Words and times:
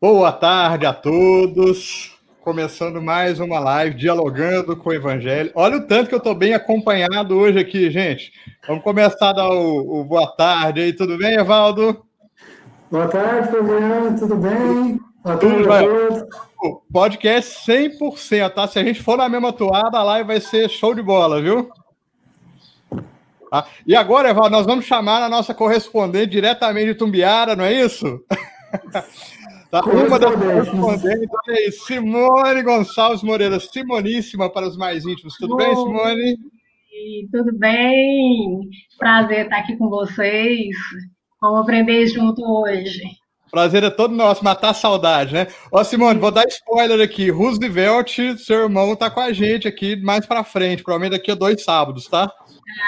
Boa 0.00 0.30
tarde 0.30 0.86
a 0.86 0.94
todos. 0.94 2.16
Começando 2.40 3.02
mais 3.02 3.40
uma 3.40 3.58
live, 3.58 3.96
dialogando 3.96 4.76
com 4.76 4.90
o 4.90 4.92
Evangelho. 4.92 5.50
Olha 5.56 5.78
o 5.78 5.86
tanto 5.88 6.08
que 6.08 6.14
eu 6.14 6.18
estou 6.18 6.36
bem 6.36 6.54
acompanhado 6.54 7.36
hoje 7.36 7.58
aqui, 7.58 7.90
gente. 7.90 8.32
Vamos 8.68 8.84
começar 8.84 9.30
a 9.30 9.32
dar 9.32 9.48
o, 9.50 10.00
o 10.00 10.04
boa 10.04 10.28
tarde 10.36 10.82
aí. 10.82 10.92
Tudo 10.92 11.18
bem, 11.18 11.34
Evaldo? 11.34 12.06
Boa 12.88 13.08
tarde, 13.08 13.50
Fabiano. 13.50 14.16
Tudo 14.16 14.36
bem? 14.36 15.00
Boa 15.24 15.36
tarde 15.36 15.68
a 15.68 15.82
todos. 15.82 16.28
Podcast 16.92 17.68
100%, 17.68 18.50
tá? 18.54 18.68
Se 18.68 18.78
a 18.78 18.84
gente 18.84 19.02
for 19.02 19.18
na 19.18 19.28
mesma 19.28 19.52
toada, 19.52 19.98
a 19.98 20.04
live 20.04 20.28
vai 20.28 20.40
ser 20.40 20.70
show 20.70 20.94
de 20.94 21.02
bola, 21.02 21.42
viu? 21.42 21.68
Ah, 23.50 23.66
e 23.84 23.96
agora, 23.96 24.30
Evaldo, 24.30 24.50
nós 24.50 24.64
vamos 24.64 24.84
chamar 24.84 25.24
a 25.24 25.28
nossa 25.28 25.52
correspondente 25.52 26.30
diretamente 26.30 26.86
de 26.86 26.94
Tumbiara, 26.94 27.56
não 27.56 27.64
é 27.64 27.72
isso? 27.72 28.24
Tá? 29.70 29.82
Uma 29.84 30.18
das 30.18 30.34
correspondentes, 30.34 31.28
olha 31.46 31.58
aí, 31.58 31.72
Simone 31.72 32.62
Gonçalves 32.62 33.22
Moreira, 33.22 33.60
Simoníssima 33.60 34.50
para 34.50 34.66
os 34.66 34.76
mais 34.78 35.04
íntimos. 35.04 35.34
Tudo 35.36 35.56
Oi. 35.56 35.64
bem, 35.64 35.76
Simone? 35.76 36.36
Tudo 37.30 37.58
bem? 37.58 38.60
Prazer 38.98 39.44
estar 39.44 39.58
aqui 39.58 39.76
com 39.76 39.90
vocês. 39.90 40.74
Vamos 41.40 41.60
aprender 41.60 42.06
junto 42.06 42.42
hoje. 42.42 43.02
Prazer 43.50 43.84
é 43.84 43.90
todo 43.90 44.14
nosso, 44.14 44.44
matar 44.44 44.70
a 44.70 44.74
saudade, 44.74 45.32
né? 45.32 45.46
Ó, 45.70 45.82
Simone, 45.84 46.18
vou 46.18 46.30
dar 46.30 46.46
spoiler 46.48 47.00
aqui. 47.00 47.30
Roosevelt, 47.30 48.18
seu 48.38 48.62
irmão, 48.64 48.96
tá 48.96 49.10
com 49.10 49.20
a 49.20 49.32
gente 49.32 49.68
aqui 49.68 49.96
mais 49.96 50.26
para 50.26 50.44
frente, 50.44 50.82
provavelmente 50.82 51.18
daqui 51.18 51.30
a 51.30 51.34
dois 51.34 51.62
sábados, 51.62 52.06
tá? 52.06 52.30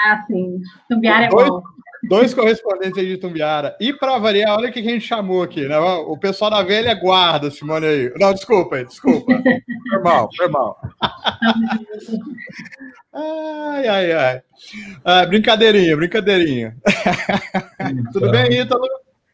Ah, 0.05 0.23
sim. 0.27 0.59
Tumbiara 0.89 1.25
é 1.25 1.29
bom. 1.29 1.61
Dois 2.03 2.33
correspondentes 2.33 2.97
aí 2.97 3.07
de 3.07 3.17
Tumbiara. 3.17 3.75
E 3.79 3.93
para 3.93 4.17
variar, 4.17 4.57
olha 4.57 4.69
o 4.69 4.73
que 4.73 4.79
a 4.79 4.83
gente 4.83 5.05
chamou 5.05 5.43
aqui, 5.43 5.67
né? 5.67 5.77
O 5.77 6.17
pessoal 6.17 6.49
da 6.49 6.63
velha 6.63 6.93
guarda, 6.95 7.51
Simone 7.51 7.85
aí. 7.85 8.13
Não, 8.17 8.33
desculpa 8.33 8.77
aí, 8.77 8.85
desculpa. 8.85 9.31
Foi 9.89 10.01
mal, 10.01 10.29
foi 10.35 10.47
mal. 10.47 10.81
ai, 13.13 13.87
ai, 13.87 14.11
ai. 14.11 14.41
Ah, 15.05 15.25
brincadeirinha, 15.25 15.95
brincadeirinha. 15.95 16.75
Então, 17.79 18.11
Tudo 18.13 18.31
bem, 18.31 18.59
Ítalo? 18.59 18.87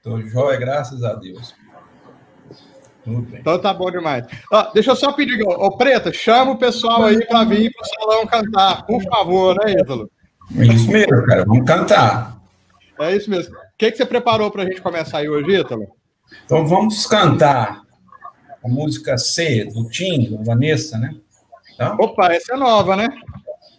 Tô 0.04 0.22
jóia, 0.22 0.58
graças 0.58 1.04
a 1.04 1.14
Deus. 1.14 1.56
Tudo 3.04 3.22
bem. 3.22 3.40
Então 3.40 3.58
tá 3.60 3.74
bom 3.74 3.90
demais. 3.90 4.26
Deixa 4.74 4.92
eu 4.92 4.96
só 4.96 5.14
pedir, 5.14 5.42
ô 5.42 5.78
Preta, 5.78 6.12
chama 6.12 6.52
o 6.52 6.58
pessoal 6.58 7.06
aí 7.06 7.26
para 7.26 7.46
vir 7.46 7.72
para 7.72 7.82
o 7.82 7.86
salão 7.86 8.28
cantar, 8.28 8.86
por 8.86 9.02
favor, 9.04 9.56
né, 9.64 9.72
Ítalo? 9.80 10.12
Isso 10.52 10.92
mesmo, 10.92 11.26
cara, 11.26 11.46
vamos 11.46 11.66
cantar. 11.66 12.37
É 13.00 13.16
isso 13.16 13.30
mesmo. 13.30 13.56
O 13.56 13.60
que, 13.78 13.92
que 13.92 13.98
você 13.98 14.06
preparou 14.06 14.50
para 14.52 14.64
a 14.64 14.66
gente 14.66 14.82
começar 14.82 15.20
aí 15.20 15.30
hoje, 15.30 15.60
Ítalo? 15.60 15.88
Então 16.46 16.66
vamos 16.66 17.06
cantar 17.06 17.82
a 18.64 18.68
música 18.68 19.18
C, 19.18 19.66
do 19.66 19.88
Tim, 19.90 20.30
do 20.30 20.44
Vanessa, 20.44 20.98
né? 20.98 21.16
Então, 21.74 21.96
Opa, 22.00 22.34
essa 22.34 22.54
é 22.54 22.58
nova, 22.58 22.96
né? 22.96 23.08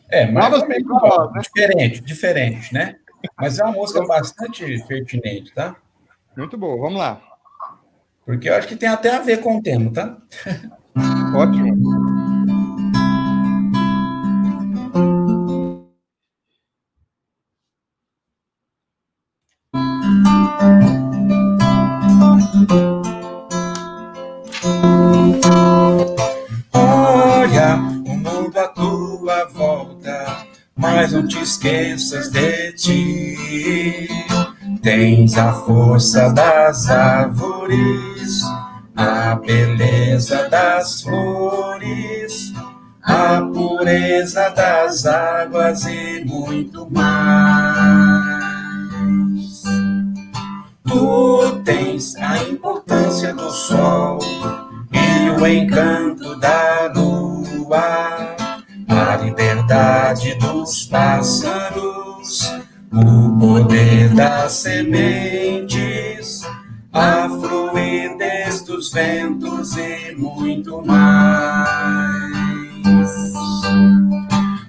É, 0.09 0.31
mas 0.31 0.45
Novas 0.45 0.71
é 0.71 0.79
nova, 0.81 1.33
né? 1.33 1.41
diferente, 1.43 2.01
diferente, 2.01 2.73
né? 2.73 2.97
Mas 3.37 3.59
é 3.59 3.65
uma 3.65 3.73
música 3.73 4.07
bastante 4.07 4.83
pertinente, 4.87 5.53
tá? 5.53 5.77
Muito 6.37 6.57
bom, 6.57 6.79
vamos 6.79 6.99
lá. 6.99 7.21
Porque 8.25 8.49
eu 8.49 8.55
acho 8.55 8.69
que 8.69 8.77
tem 8.77 8.89
até 8.89 9.15
a 9.15 9.21
ver 9.21 9.41
com 9.41 9.59
o 9.59 9.63
tema, 9.63 9.93
tá? 9.93 10.17
Ótimo. 11.35 11.98
Mas 30.99 31.13
não 31.13 31.25
te 31.29 31.41
esqueças 31.41 32.29
de 32.29 32.73
ti. 32.73 34.09
Tens 34.83 35.39
a 35.39 35.53
força 35.53 36.33
das 36.33 36.91
árvores, 36.91 38.43
a 38.97 39.37
beleza 39.37 40.49
das 40.49 41.03
flores, 41.03 42.53
a 43.01 43.41
pureza 43.43 44.51
das 44.51 45.07
águas 45.07 45.85
e 45.87 46.25
muito 46.25 46.91
mais. 46.91 47.09
Tu 50.85 51.61
tens 51.65 52.17
a 52.17 52.43
importância 52.43 53.33
do 53.35 53.49
sol 53.53 54.19
e 54.93 55.31
o 55.31 55.47
encanto 55.47 56.35
da 56.41 56.93
lua 56.93 58.28
a 58.89 59.17
liberdade 59.17 60.35
dos 60.37 60.87
pássaros, 60.87 62.51
o 62.93 63.39
poder 63.39 64.09
das 64.15 64.53
sementes, 64.53 66.43
a 66.93 67.29
fluidez 67.29 68.63
dos 68.63 68.91
ventos 68.91 69.77
e 69.77 70.15
muito 70.17 70.83
mais. 70.85 72.09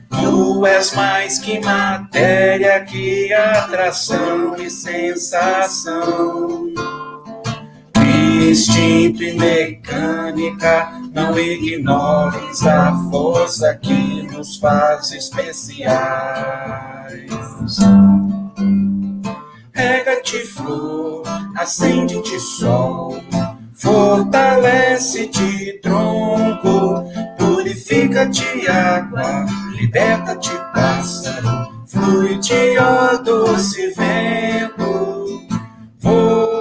Tu 0.09 0.65
és 0.65 0.93
mais 0.93 1.39
que 1.39 1.59
matéria, 1.61 2.83
que 2.83 3.33
atração 3.33 4.55
e 4.57 4.69
sensação 4.69 6.69
instinto 8.49 9.23
e 9.23 9.33
mecânica, 9.33 10.91
não 11.19 11.37
ignores 11.37 12.65
a 12.65 12.95
força 13.11 13.75
que 13.75 14.23
nos 14.31 14.55
faz 14.57 15.11
especiais. 15.11 15.89
Rega-te 19.73 20.39
flor, 20.45 21.23
acende-te 21.57 22.39
sol, 22.39 23.21
fortalece-te 23.73 25.81
tronco, 25.81 27.03
purifica-te 27.37 28.69
água, 28.69 29.45
liberta-te 29.73 30.55
pássaro, 30.73 31.83
flui-te 31.85 32.77
ó 32.77 33.17
doce 33.17 33.93
vento, 33.93 35.43
voa 35.99 36.59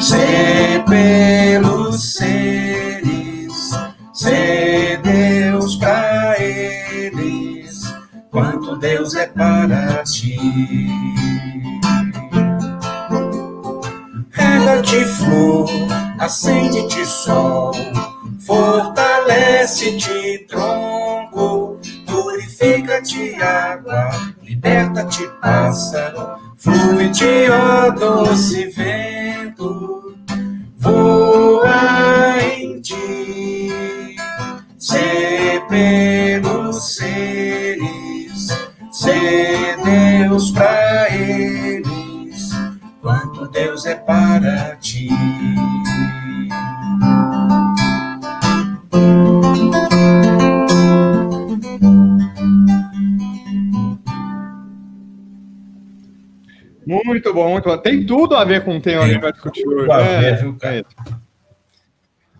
Ser 0.00 0.57
pelos 0.88 2.14
seres, 2.14 3.70
ser 4.12 5.00
Deus 5.02 5.76
para 5.76 6.40
eles, 6.40 7.94
quanto 8.30 8.76
Deus 8.76 9.14
é 9.14 9.26
para 9.26 10.02
ti. 10.04 10.38
Rega-te 14.30 15.04
flor, 15.04 15.68
acende-te 16.18 17.04
sol, 17.04 17.72
fortalece-te 18.46 20.46
tronco, 20.48 21.78
purifica-te 22.06 23.34
água, 23.42 24.10
liberta-te 24.42 25.28
pássaro, 25.40 26.38
flui-te 26.56 27.50
ó 27.50 27.90
doce 27.90 28.72
vento 28.74 29.97
voa 30.78 32.40
em 32.40 32.80
ti, 32.80 34.16
ser 34.78 35.66
pelos 35.68 36.94
seres, 36.96 38.48
ser 38.92 39.76
Deus 39.84 40.52
para 40.52 41.12
eles, 41.12 42.50
quanto 43.02 43.48
Deus 43.48 43.86
é 43.86 43.96
para 43.96 44.76
ti. 44.76 45.08
Muito 57.18 57.34
bom, 57.34 57.50
muito 57.50 57.68
bom. 57.68 57.76
Tem 57.76 58.06
tudo 58.06 58.36
a 58.36 58.44
ver 58.44 58.64
com 58.64 58.76
o 58.76 58.80
tema 58.80 59.04
a 59.04 59.30
discutir 59.32 59.66
hoje. 59.66 59.88
Né? 59.88 59.98
É, 60.62 60.84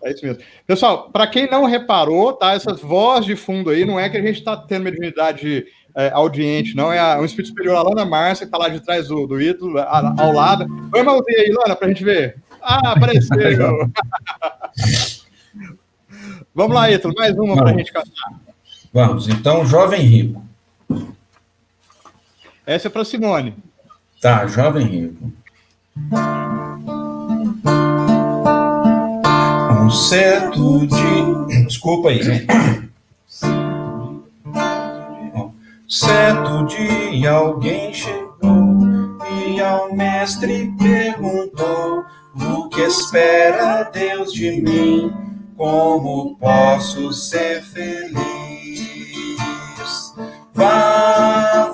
é 0.03 0.11
isso 0.11 0.25
mesmo. 0.25 0.41
Pessoal, 0.65 1.09
para 1.09 1.27
quem 1.27 1.49
não 1.49 1.65
reparou, 1.65 2.31
tá? 2.31 2.53
Essas 2.53 2.79
vozes 2.79 3.25
de 3.25 3.35
fundo 3.35 3.69
aí, 3.69 3.83
não 3.83 3.99
é 3.99 4.09
que 4.09 4.15
a 4.15 4.21
gente 4.21 4.39
está 4.39 4.55
tendo 4.55 4.83
uma 4.83 4.91
divindade 4.91 5.65
é, 5.95 6.09
audiente, 6.13 6.77
não. 6.77 6.93
É 6.93 7.17
um 7.17 7.25
espírito 7.25 7.49
superior, 7.49 7.75
a 7.75 7.81
Lana 7.81 8.05
Márcia, 8.05 8.45
que 8.45 8.55
está 8.55 8.57
lá 8.57 8.69
de 8.69 8.79
trás 8.79 9.09
do, 9.09 9.27
do 9.27 9.41
ídolo, 9.41 9.77
ao 9.79 10.31
lado. 10.31 10.65
Põe 10.89 11.01
a 11.01 11.03
mãozinha 11.03 11.39
aí, 11.39 11.51
Lana, 11.51 11.75
para 11.75 11.87
a 11.87 11.89
gente 11.89 12.05
ver. 12.05 12.37
Ah, 12.61 12.93
apareceu! 12.93 13.91
Vamos 16.55 16.75
lá, 16.75 16.89
Ítalo, 16.89 17.13
mais 17.17 17.37
uma 17.37 17.55
para 17.55 17.71
a 17.71 17.73
gente 17.73 17.91
cantar. 17.91 18.39
Vamos, 18.93 19.27
então, 19.27 19.65
Jovem 19.65 20.01
Rico. 20.01 20.43
Essa 22.65 22.87
é 22.87 22.91
para 22.91 23.03
Simone. 23.03 23.55
Tá, 24.21 24.45
jovem 24.47 24.85
rico. 24.85 25.31
Um 29.81 29.89
certo 29.89 30.85
dia. 30.87 31.65
Desculpa 31.65 32.09
aí. 32.09 32.21
Né? 32.21 32.45
Certo 35.87 36.65
dia 36.65 37.31
alguém 37.31 37.93
chegou 37.93 38.27
e 39.47 39.61
ao 39.61 39.95
mestre 39.95 40.69
perguntou: 40.77 42.03
O 42.35 42.67
que 42.67 42.81
espera 42.81 43.83
Deus 43.83 44.33
de 44.33 44.61
mim? 44.61 45.13
Como 45.55 46.35
posso 46.35 47.13
ser 47.13 47.63
feliz? 47.63 48.19
Vá 50.53 51.71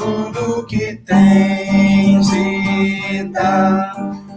tudo 0.00 0.64
que 0.64 0.96
tens 1.04 2.32
e 2.32 3.22
dá 3.34 3.92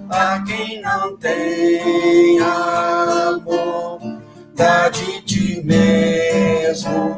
a 0.10 0.44
quem 0.46 0.82
não 0.82 1.16
tem 1.16 2.38
amor. 2.42 4.02
Dá 4.54 4.90
de 4.90 5.22
ti 5.22 5.62
mesmo 5.64 7.16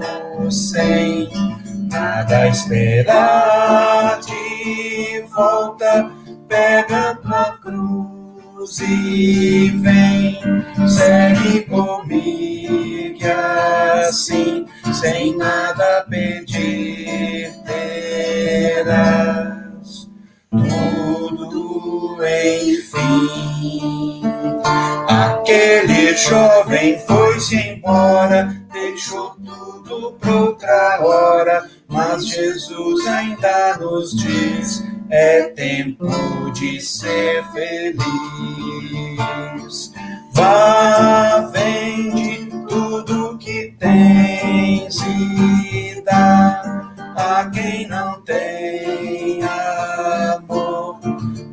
sem 0.51 1.27
nada 1.89 2.47
esperar 2.47 4.19
de 4.21 5.25
volta. 5.35 6.11
Pega 6.47 7.15
tua 7.23 7.57
cruz 7.63 8.79
e 8.79 9.71
vem, 9.81 10.39
segue 10.87 11.63
comigo 11.63 12.85
assim, 14.07 14.65
sem 14.99 15.35
nada 15.35 16.05
pedir, 16.09 17.51
terás 17.65 18.95
tudo 20.49 22.17
enfim. 22.23 24.21
Aquele 25.07 26.15
jovem 26.15 26.97
foi-se 26.99 27.55
embora, 27.57 28.55
deixou 28.71 29.35
tudo 29.43 30.13
para 30.13 30.33
outra 30.33 30.99
hora, 31.01 31.69
mas 31.89 32.27
Jesus 32.27 33.05
ainda 33.05 33.77
nos 33.77 34.15
diz: 34.15 34.81
é 35.09 35.43
tempo 35.49 36.07
de 36.53 36.79
ser 36.79 37.43
feliz. 37.51 37.95
Vá, 40.33 41.49
vende 41.53 42.49
tudo 42.67 43.14
tens 43.79 45.01
e 45.01 46.01
dá 46.05 46.61
a 47.15 47.49
quem 47.53 47.87
não 47.87 48.21
tem 48.21 49.41
amor. 49.43 50.99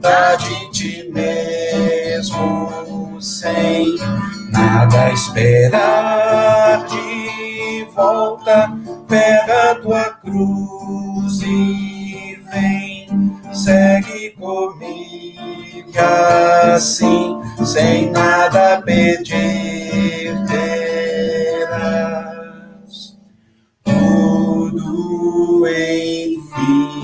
Dá 0.00 0.36
de 0.36 0.70
ti 0.70 1.10
mesmo 1.12 3.20
sem 3.20 3.96
nada 4.50 5.12
esperar 5.12 6.86
de 6.86 7.86
volta. 7.94 8.72
Pega 9.08 9.74
tua 9.82 10.04
cruz 10.22 11.42
e 11.42 12.38
vem, 12.50 13.08
segue 13.52 14.30
comigo 14.30 15.22
assim, 16.74 17.40
sem 17.64 18.10
nada 18.10 18.82
pedir, 18.82 20.34
enfim. 25.42 27.02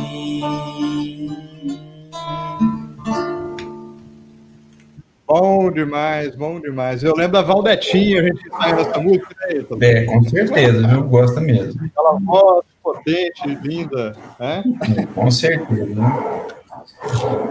Bom 5.26 5.70
demais, 5.70 6.34
bom 6.34 6.58
demais. 6.58 7.02
Eu 7.02 7.14
lembro 7.14 7.32
da 7.32 7.42
Valdetinha, 7.42 8.20
a 8.20 8.24
gente 8.24 8.40
saindo 8.48 8.80
essa 8.80 8.98
música, 8.98 9.34
né? 9.40 9.62
É, 9.82 10.04
com 10.04 10.22
certeza, 10.24 10.88
viu? 10.88 11.02
Gosta 11.04 11.40
mesmo. 11.40 11.84
Aquela 11.84 12.18
voz 12.18 12.64
potente, 12.82 13.46
linda, 13.62 14.16
né? 14.40 14.64
É, 14.96 15.06
com 15.06 15.30
certeza. 15.30 15.84
Né? 15.94 16.44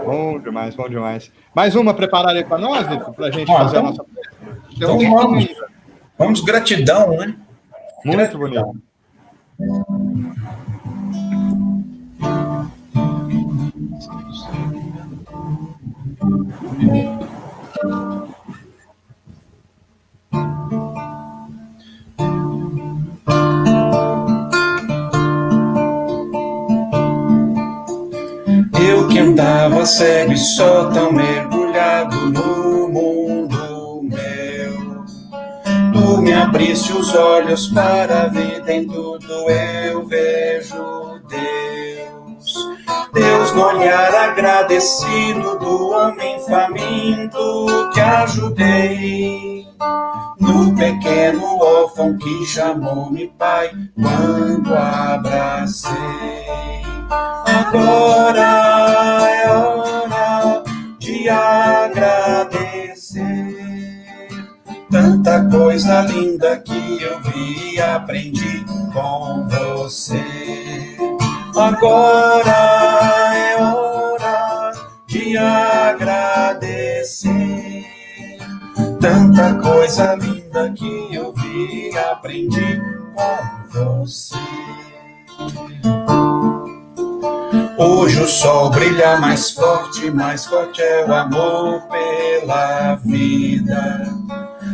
Bom 0.04 0.40
demais, 0.40 0.74
bom 0.74 0.88
demais. 0.88 1.30
Mais 1.54 1.76
uma 1.76 1.94
preparada 1.94 2.36
aí 2.38 2.44
para 2.44 2.58
nós, 2.58 2.84
para 3.14 3.26
a 3.26 3.30
gente 3.30 3.50
Ah, 3.52 3.58
fazer 3.58 3.76
a 3.76 3.80
então- 3.80 3.90
nossa. 3.90 4.04
Tem 4.04 4.76
então 4.76 4.98
um 4.98 5.14
vamos. 5.14 5.46
Vamos, 6.18 6.40
gratidão, 6.40 7.10
né? 7.16 7.32
Muito 8.04 8.36
bonito. 8.38 8.76
Eu 16.80 16.86
que 29.08 29.18
andava 29.18 29.84
cego 29.84 30.32
e 30.32 30.36
só 30.36 30.88
tão 30.90 31.10
mergulhado 31.10 32.16
no 32.30 32.88
mundo 32.88 34.02
meu. 34.04 35.04
Tu 35.92 36.22
me 36.22 36.32
abriste 36.32 36.92
os 36.92 37.12
olhos 37.12 37.66
para 37.68 38.22
a 38.22 38.28
vida, 38.28 38.72
em 38.72 38.86
tudo 38.86 39.50
eu 39.50 40.06
vejo. 40.06 40.97
Deus 43.48 43.52
no 43.52 43.64
olhar 43.66 44.14
agradecido 44.14 45.58
do 45.58 45.90
homem 45.90 46.38
faminto 46.40 47.66
que 47.92 48.00
ajudei. 48.00 49.66
No 50.38 50.74
pequeno 50.74 51.58
órfão 51.58 52.16
que 52.18 52.46
chamou-me 52.46 53.28
pai 53.38 53.70
quando 53.94 54.74
abracei. 54.74 55.92
Agora 57.46 58.42
é 59.30 59.48
hora 59.50 60.62
de 60.98 61.28
agradecer. 61.28 63.18
Tanta 64.90 65.44
coisa 65.50 66.00
linda 66.02 66.56
que 66.58 67.02
eu 67.02 67.20
vi 67.22 67.74
e 67.74 67.80
aprendi 67.80 68.64
com 68.92 69.48
você. 69.48 70.24
Agora 71.56 73.17
Tanta 79.00 79.54
coisa 79.62 80.14
linda 80.14 80.70
que 80.72 81.08
eu 81.10 81.32
vi 81.32 81.90
e 81.90 81.98
aprendi 81.98 82.82
com 83.14 83.68
você. 83.70 84.36
Hoje 87.78 88.20
o 88.20 88.28
sol 88.28 88.68
brilha 88.68 89.18
mais 89.18 89.52
forte, 89.52 90.10
mais 90.10 90.44
forte 90.44 90.82
é 90.82 91.06
o 91.06 91.14
amor 91.14 91.88
pela 91.88 92.96
vida. 92.96 94.06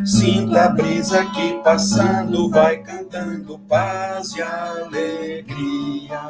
Sinta 0.05 0.64
a 0.64 0.69
brisa 0.71 1.25
que 1.26 1.55
passando 1.62 2.50
vai 2.50 2.79
cantando 2.79 3.61
paz 3.69 4.35
e 4.35 4.43
alegria. 4.43 6.21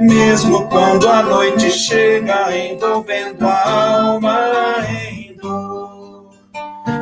Mesmo 0.00 0.68
quando 0.68 1.08
a 1.08 1.22
noite 1.22 1.70
chega 1.70 2.56
envolvendo 2.56 3.46
a 3.46 4.02
alma 4.02 4.50
em 4.88 5.36
dor. 5.36 6.30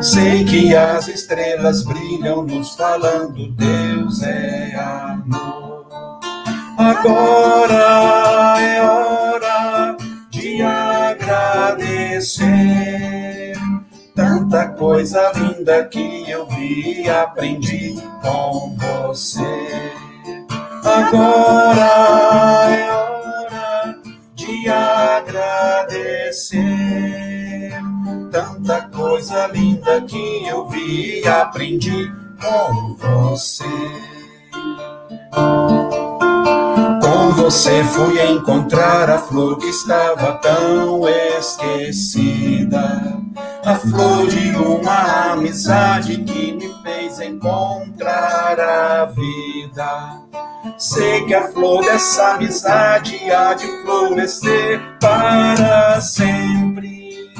Sei 0.00 0.44
que 0.44 0.74
as 0.74 1.08
estrelas 1.08 1.84
brilham 1.84 2.42
nos 2.42 2.74
falando 2.74 3.52
Deus 3.52 4.22
é 4.22 4.74
amor. 4.76 5.86
Agora 6.76 8.60
é 8.60 8.82
hora 8.82 9.96
de 10.30 10.60
agradecer. 10.62 11.92
Tanta 14.14 14.68
coisa 14.70 15.32
linda 15.36 15.84
que 15.84 16.28
eu 16.28 16.46
vi 16.48 17.02
e 17.02 17.10
aprendi 17.10 17.94
com 18.20 18.76
você. 18.76 20.01
Agora 20.84 21.80
é 22.70 22.90
hora 22.92 23.96
de 24.34 24.68
agradecer. 24.68 26.02
Tanta 28.32 28.88
coisa 28.88 29.46
linda 29.46 30.00
que 30.02 30.44
eu 30.46 30.68
vi 30.68 31.20
e 31.20 31.28
aprendi 31.28 32.10
com 32.40 32.96
você. 32.96 33.64
Com 37.00 37.30
você 37.34 37.84
fui 37.84 38.20
encontrar 38.20 39.08
a 39.08 39.18
flor 39.18 39.58
que 39.58 39.68
estava 39.68 40.32
tão 40.38 41.08
esquecida. 41.38 43.20
A 43.64 43.76
flor 43.76 44.26
de 44.26 44.50
uma 44.56 45.32
amizade 45.32 46.16
que 46.24 46.52
me 46.52 46.74
fez 46.82 47.20
encontrar 47.20 48.58
a 48.58 49.04
vida. 49.04 50.31
Sei 50.82 51.24
que 51.26 51.32
a 51.32 51.46
flor 51.52 51.84
dessa 51.84 52.32
amizade 52.32 53.30
há 53.30 53.54
de 53.54 53.68
florescer 53.82 54.80
para 54.98 56.00
sempre. 56.00 57.30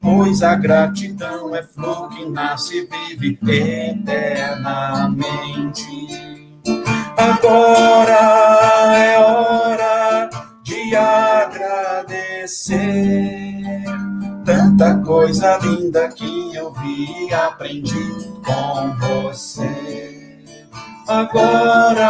pois 0.00 0.42
a 0.42 0.56
gratidão 0.56 1.54
é 1.54 1.62
flor 1.62 2.08
que 2.08 2.28
nasce 2.28 2.88
e 2.92 3.16
vive 3.16 3.38
eternamente. 3.46 4.98
Agora 7.16 8.96
é 8.98 9.20
hora 9.20 10.28
de 10.64 10.96
agradecer 10.96 12.64
tanta 14.44 14.96
coisa 14.96 15.58
linda 15.58 16.08
que 16.08 16.56
eu 16.56 16.72
vi 16.72 17.28
e 17.28 17.34
aprendi 17.34 18.32
com 18.44 18.96
você. 18.98 20.19
Agora 21.10 22.08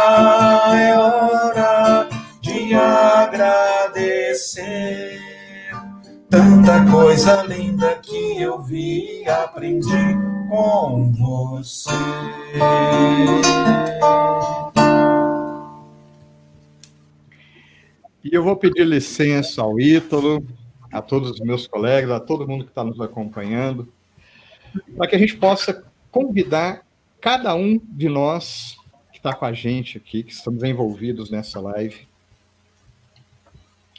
é 0.77 0.95
hora 0.95 2.07
de 2.39 2.71
agradecer 2.75 4.29
tanta 6.29 6.85
coisa 6.91 7.41
linda 7.41 7.95
que 7.95 8.39
eu 8.39 8.61
vi 8.61 9.23
e 9.23 9.27
aprendi 9.27 9.89
com 10.47 11.11
você. 11.13 11.89
E 18.23 18.29
eu 18.31 18.43
vou 18.43 18.55
pedir 18.55 18.85
licença 18.85 19.63
ao 19.63 19.79
Ítalo, 19.79 20.45
a 20.93 21.01
todos 21.01 21.31
os 21.31 21.39
meus 21.39 21.65
colegas, 21.65 22.11
a 22.11 22.19
todo 22.19 22.47
mundo 22.47 22.65
que 22.65 22.69
está 22.69 22.83
nos 22.83 23.01
acompanhando, 23.01 23.91
para 24.95 25.07
que 25.07 25.15
a 25.15 25.19
gente 25.19 25.37
possa 25.37 25.83
convidar 26.11 26.85
cada 27.19 27.55
um 27.55 27.81
de 27.83 28.07
nós 28.07 28.79
está 29.21 29.35
com 29.35 29.45
a 29.45 29.53
gente 29.53 29.99
aqui, 29.99 30.23
que 30.23 30.33
estamos 30.33 30.63
envolvidos 30.63 31.29
nessa 31.29 31.61
live, 31.61 32.07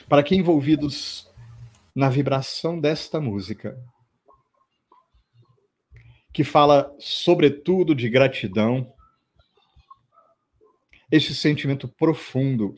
para 0.09 0.21
que 0.21 0.35
envolvidos 0.35 1.31
na 1.95 2.09
vibração 2.09 2.81
desta 2.81 3.21
música, 3.21 3.79
que 6.33 6.43
fala 6.43 6.93
sobretudo 6.99 7.95
de 7.95 8.09
gratidão, 8.09 8.93
esse 11.09 11.37
sentimento 11.37 11.87
profundo 11.87 12.75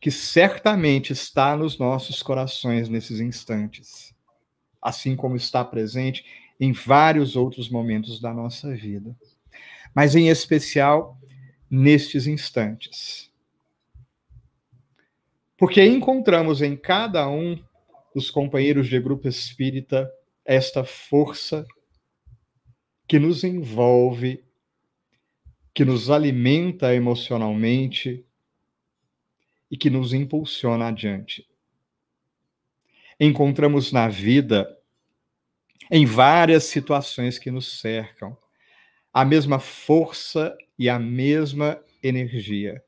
que 0.00 0.10
certamente 0.10 1.12
está 1.12 1.56
nos 1.56 1.78
nossos 1.78 2.24
corações 2.24 2.88
nesses 2.88 3.20
instantes, 3.20 4.12
assim 4.82 5.14
como 5.14 5.36
está 5.36 5.64
presente 5.64 6.24
em 6.58 6.72
vários 6.72 7.36
outros 7.36 7.68
momentos 7.68 8.20
da 8.20 8.34
nossa 8.34 8.74
vida, 8.74 9.16
mas 9.94 10.16
em 10.16 10.28
especial 10.28 11.16
nestes 11.70 12.26
instantes. 12.26 13.30
Porque 15.56 15.82
encontramos 15.84 16.62
em 16.62 16.76
cada 16.76 17.28
um 17.28 17.58
dos 18.14 18.30
companheiros 18.30 18.88
de 18.88 19.00
grupo 19.00 19.28
espírita 19.28 20.10
esta 20.44 20.84
força 20.84 21.66
que 23.08 23.18
nos 23.18 23.44
envolve, 23.44 24.44
que 25.74 25.84
nos 25.84 26.10
alimenta 26.10 26.94
emocionalmente, 26.94 28.26
e 29.70 29.76
que 29.76 29.90
nos 29.90 30.12
impulsiona 30.12 30.88
adiante. 30.88 31.46
Encontramos 33.18 33.92
na 33.92 34.08
vida, 34.08 34.78
em 35.90 36.04
várias 36.04 36.64
situações 36.64 37.38
que 37.38 37.50
nos 37.50 37.80
cercam, 37.80 38.36
a 39.16 39.24
mesma 39.24 39.58
força 39.58 40.54
e 40.78 40.90
a 40.90 40.98
mesma 40.98 41.82
energia. 42.02 42.84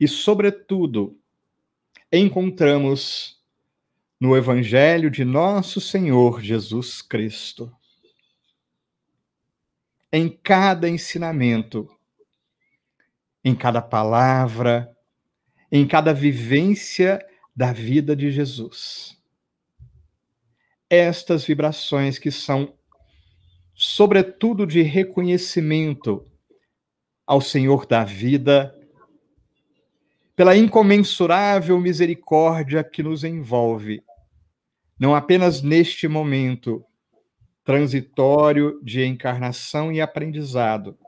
E, 0.00 0.08
sobretudo, 0.08 1.16
encontramos 2.12 3.40
no 4.18 4.36
Evangelho 4.36 5.12
de 5.12 5.24
Nosso 5.24 5.80
Senhor 5.80 6.42
Jesus 6.42 7.00
Cristo. 7.00 7.72
Em 10.12 10.28
cada 10.28 10.88
ensinamento, 10.88 11.88
em 13.44 13.54
cada 13.54 13.80
palavra, 13.80 14.92
em 15.70 15.86
cada 15.86 16.12
vivência 16.12 17.24
da 17.54 17.72
vida 17.72 18.16
de 18.16 18.32
Jesus. 18.32 19.16
Estas 20.90 21.44
vibrações 21.44 22.18
que 22.18 22.32
são, 22.32 22.76
sobretudo, 23.80 24.66
de 24.66 24.82
reconhecimento 24.82 26.26
ao 27.24 27.40
Senhor 27.40 27.86
da 27.86 28.02
vida, 28.02 28.74
pela 30.34 30.56
incomensurável 30.56 31.78
misericórdia 31.78 32.82
que 32.82 33.04
nos 33.04 33.22
envolve, 33.22 34.02
não 34.98 35.14
apenas 35.14 35.62
neste 35.62 36.08
momento 36.08 36.84
transitório 37.62 38.80
de 38.82 39.04
encarnação 39.04 39.92
e 39.92 40.00
aprendizado, 40.00 40.98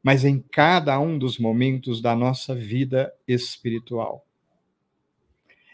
mas 0.00 0.24
em 0.24 0.38
cada 0.38 0.98
um 1.00 1.18
dos 1.18 1.38
momentos 1.38 2.00
da 2.00 2.14
nossa 2.14 2.54
vida 2.54 3.12
espiritual. 3.26 4.24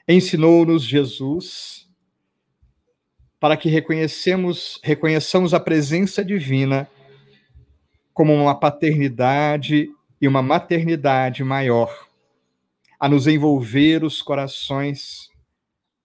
Ensinou-nos 0.09 0.83
Jesus 0.83 1.88
para 3.40 3.57
que 3.57 3.68
reconhecemos, 3.68 4.80
reconheçamos 4.83 5.54
a 5.54 5.61
presença 5.61 6.25
divina 6.25 6.88
como 8.12 8.35
uma 8.35 8.59
paternidade 8.59 9.88
e 10.21 10.26
uma 10.26 10.42
maternidade 10.42 11.45
maior, 11.45 12.09
a 12.99 13.09
nos 13.09 13.28
envolver 13.28 14.02
os 14.02 14.21
corações 14.21 15.28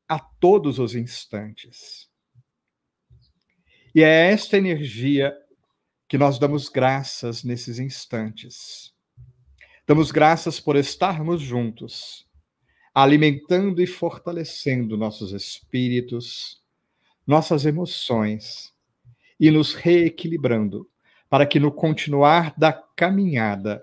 a 0.08 0.20
todos 0.20 0.78
os 0.78 0.94
instantes. 0.94 2.08
E 3.96 4.04
é 4.04 4.32
esta 4.32 4.58
energia 4.58 5.36
que 6.08 6.18
nós 6.18 6.38
damos 6.38 6.70
graças 6.70 7.44
nesses 7.44 7.80
instantes. 7.80 8.94
Damos 9.88 10.12
graças 10.12 10.60
por 10.60 10.76
estarmos 10.76 11.42
juntos, 11.42 12.28
alimentando 12.94 13.82
e 13.82 13.88
fortalecendo 13.88 14.96
nossos 14.96 15.32
espíritos, 15.32 16.63
nossas 17.26 17.66
emoções 17.66 18.74
e 19.40 19.50
nos 19.50 19.74
reequilibrando 19.74 20.90
para 21.30 21.46
que 21.46 21.60
no 21.60 21.72
continuar 21.72 22.54
da 22.58 22.72
caminhada 22.72 23.82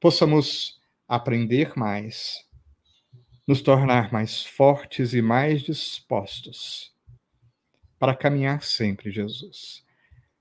possamos 0.00 0.80
aprender 1.08 1.72
mais, 1.76 2.44
nos 3.46 3.60
tornar 3.60 4.12
mais 4.12 4.44
fortes 4.44 5.12
e 5.12 5.22
mais 5.22 5.62
dispostos 5.62 6.94
para 7.98 8.14
caminhar 8.14 8.62
sempre, 8.62 9.10
Jesus. 9.10 9.84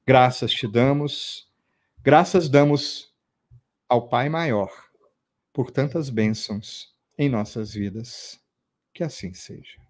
Graças 0.06 0.52
te 0.52 0.68
damos, 0.68 1.50
graças 2.02 2.50
damos 2.50 3.14
ao 3.88 4.08
Pai 4.08 4.30
Maior 4.30 4.72
por 5.54 5.72
tantas 5.72 6.10
bênçãos 6.10 6.94
em 7.18 7.30
nossas 7.30 7.74
vidas. 7.74 8.40
Que 8.94 9.04
assim 9.04 9.34
seja. 9.34 9.85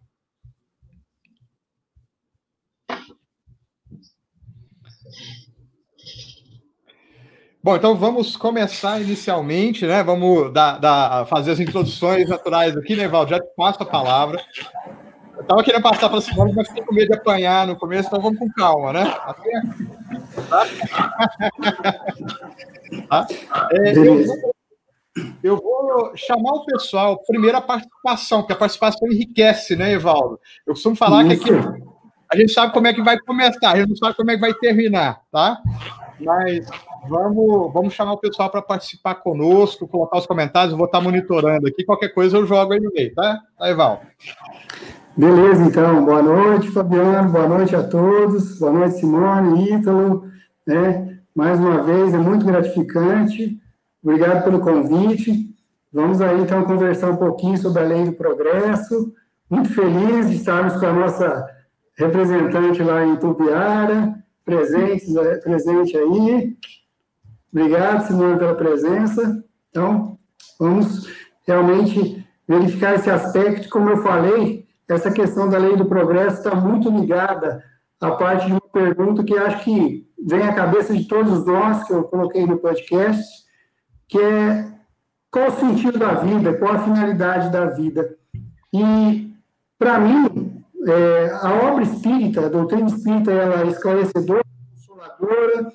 Bom, 7.66 7.76
então 7.76 7.96
vamos 7.96 8.38
começar 8.38 9.02
inicialmente, 9.02 9.88
né? 9.88 10.04
Vamos 10.04 10.54
dar, 10.54 10.78
dar, 10.78 11.26
fazer 11.26 11.50
as 11.50 11.60
introduções 11.60 12.30
naturais 12.30 12.78
aqui, 12.78 12.96
né, 12.96 13.08
Val? 13.08 13.28
Já 13.28 13.40
te 13.40 13.48
passo 13.58 13.82
a 13.82 13.86
palavra. 13.88 14.40
Eu 15.36 15.42
estava 15.42 15.64
querendo 15.64 15.82
passar 15.82 16.08
para 16.08 16.20
a 16.20 16.22
Simone, 16.22 16.54
mas 16.54 16.68
fiquei 16.68 16.84
com 16.84 16.94
medo 16.94 17.08
de 17.08 17.18
apanhar 17.18 17.66
no 17.66 17.76
começo, 17.76 18.08
então 18.08 18.22
vamos 18.22 18.38
com 18.38 18.48
calma, 18.52 18.94
né? 18.94 19.02
Até... 19.02 19.62
Tá? 20.48 20.68
tá? 23.26 23.28
É, 23.72 23.98
eu, 23.98 24.24
vou, 24.24 24.54
eu, 25.42 25.58
vou, 25.58 26.16
chamar 26.16 26.52
o 26.52 26.66
pessoal, 26.66 27.20
primeiro 27.26 27.58
a 27.58 27.62
participação, 27.62 28.42
porque 28.42 28.54
a 28.54 28.58
participação 28.58 29.12
enriquece, 29.12 29.76
né, 29.76 29.92
Evaldo? 29.94 30.40
Eu 30.68 30.76
costumo 30.76 30.96
falar 30.96 31.26
Isso. 31.26 31.44
que 31.44 31.52
aqui 31.52 31.95
a 32.32 32.38
gente 32.38 32.52
sabe 32.52 32.74
como 32.74 32.88
é 32.88 32.94
que 32.94 33.02
vai 33.02 33.20
começar, 33.20 33.72
a 33.72 33.78
gente 33.78 33.90
não 33.90 33.96
sabe 33.96 34.16
como 34.16 34.32
é 34.32 34.36
que 34.36 34.42
vai 34.42 34.54
terminar, 34.54 35.22
tá? 35.32 35.60
Mas 36.20 36.68
vamos, 37.08 37.74
vamos 37.74 37.94
chamar 37.94 38.14
o 38.14 38.18
pessoal 38.18 38.50
para 38.50 38.62
participar 38.62 39.16
conosco, 39.16 39.88
colocar 39.88 40.18
os 40.18 40.26
comentários, 40.26 40.72
eu 40.72 40.78
vou 40.78 40.88
estar 40.88 41.02
monitorando 41.02 41.68
aqui, 41.68 41.84
qualquer 41.84 42.10
coisa 42.10 42.38
eu 42.38 42.46
jogo 42.46 42.74
aí 42.74 42.80
no 42.80 42.92
meio, 42.92 43.14
tá? 43.14 43.40
Tá, 43.58 43.70
Evaldo? 43.70 44.02
Beleza, 45.18 45.64
então. 45.64 46.04
Boa 46.04 46.22
noite, 46.22 46.70
Fabiano. 46.72 47.30
Boa 47.30 47.48
noite 47.48 47.74
a 47.74 47.82
todos. 47.82 48.60
Boa 48.60 48.74
noite, 48.74 49.00
Simone, 49.00 49.72
Ítalo. 49.72 50.30
Né? 50.68 51.20
Mais 51.34 51.58
uma 51.58 51.84
vez, 51.84 52.14
é 52.14 52.18
muito 52.18 52.46
gratificante. 52.46 53.58
Obrigado 54.04 54.44
pelo 54.44 54.60
convite. 54.60 55.56
Vamos 55.94 56.20
aí, 56.20 56.42
então, 56.42 56.66
conversar 56.66 57.12
um 57.12 57.16
pouquinho 57.16 57.58
sobre 57.58 57.82
a 57.82 57.86
lei 57.86 58.04
do 58.04 58.12
progresso. 58.12 59.14
Muito 59.50 59.70
feliz 59.74 60.30
de 60.30 60.36
estarmos 60.36 60.76
com 60.78 60.86
a 60.86 60.92
nossa 60.92 61.55
representante 61.98 62.84
lá 62.84 63.06
em 63.06 63.16
Tupiara, 63.18 64.24
presente, 64.44 65.06
presente 65.44 65.98
aí. 65.98 66.58
Obrigado, 67.52 68.08
Simone, 68.08 68.38
pela 68.38 68.56
presença. 68.56 69.44
Então, 69.70 70.18
vamos 70.60 71.08
realmente 71.48 72.26
verificar 72.48 72.96
esse 72.96 73.10
aspecto, 73.10 73.70
como 73.70 73.90
eu 73.90 73.98
falei, 73.98 74.66
essa 74.88 75.12
questão 75.12 75.50
da 75.50 75.58
lei 75.58 75.76
do 75.76 75.86
progresso 75.86 76.38
está 76.38 76.56
muito 76.56 76.90
ligada 76.90 77.64
à 78.00 78.12
parte 78.12 78.46
de 78.46 78.52
uma 78.52 78.62
pergunta 78.62 79.24
que 79.24 79.36
acho 79.36 79.64
que 79.64 80.08
vem 80.28 80.44
à 80.44 80.54
cabeça 80.54 80.94
de 80.94 81.08
todos 81.08 81.46
nós, 81.46 81.84
que 81.86 81.94
eu 81.94 82.04
coloquei 82.04 82.46
no 82.46 82.58
podcast, 82.58 83.24
que 84.08 84.20
é 84.20 84.72
qual 85.32 85.48
o 85.48 85.60
sentido 85.60 85.98
da 85.98 86.14
vida, 86.14 86.54
qual 86.54 86.74
a 86.74 86.84
finalidade 86.84 87.52
da 87.52 87.66
vida. 87.66 88.16
E, 88.72 89.34
para 89.80 90.00
mim, 90.00 90.55
é, 90.88 91.32
a 91.42 91.54
obra 91.72 91.84
espírita, 91.84 92.46
a 92.46 92.50
doutrina 92.50 92.88
espírita, 92.88 93.32
ela 93.32 93.62
é 93.62 93.68
esclarecedora, 93.68 94.44
consoladora, 94.74 95.72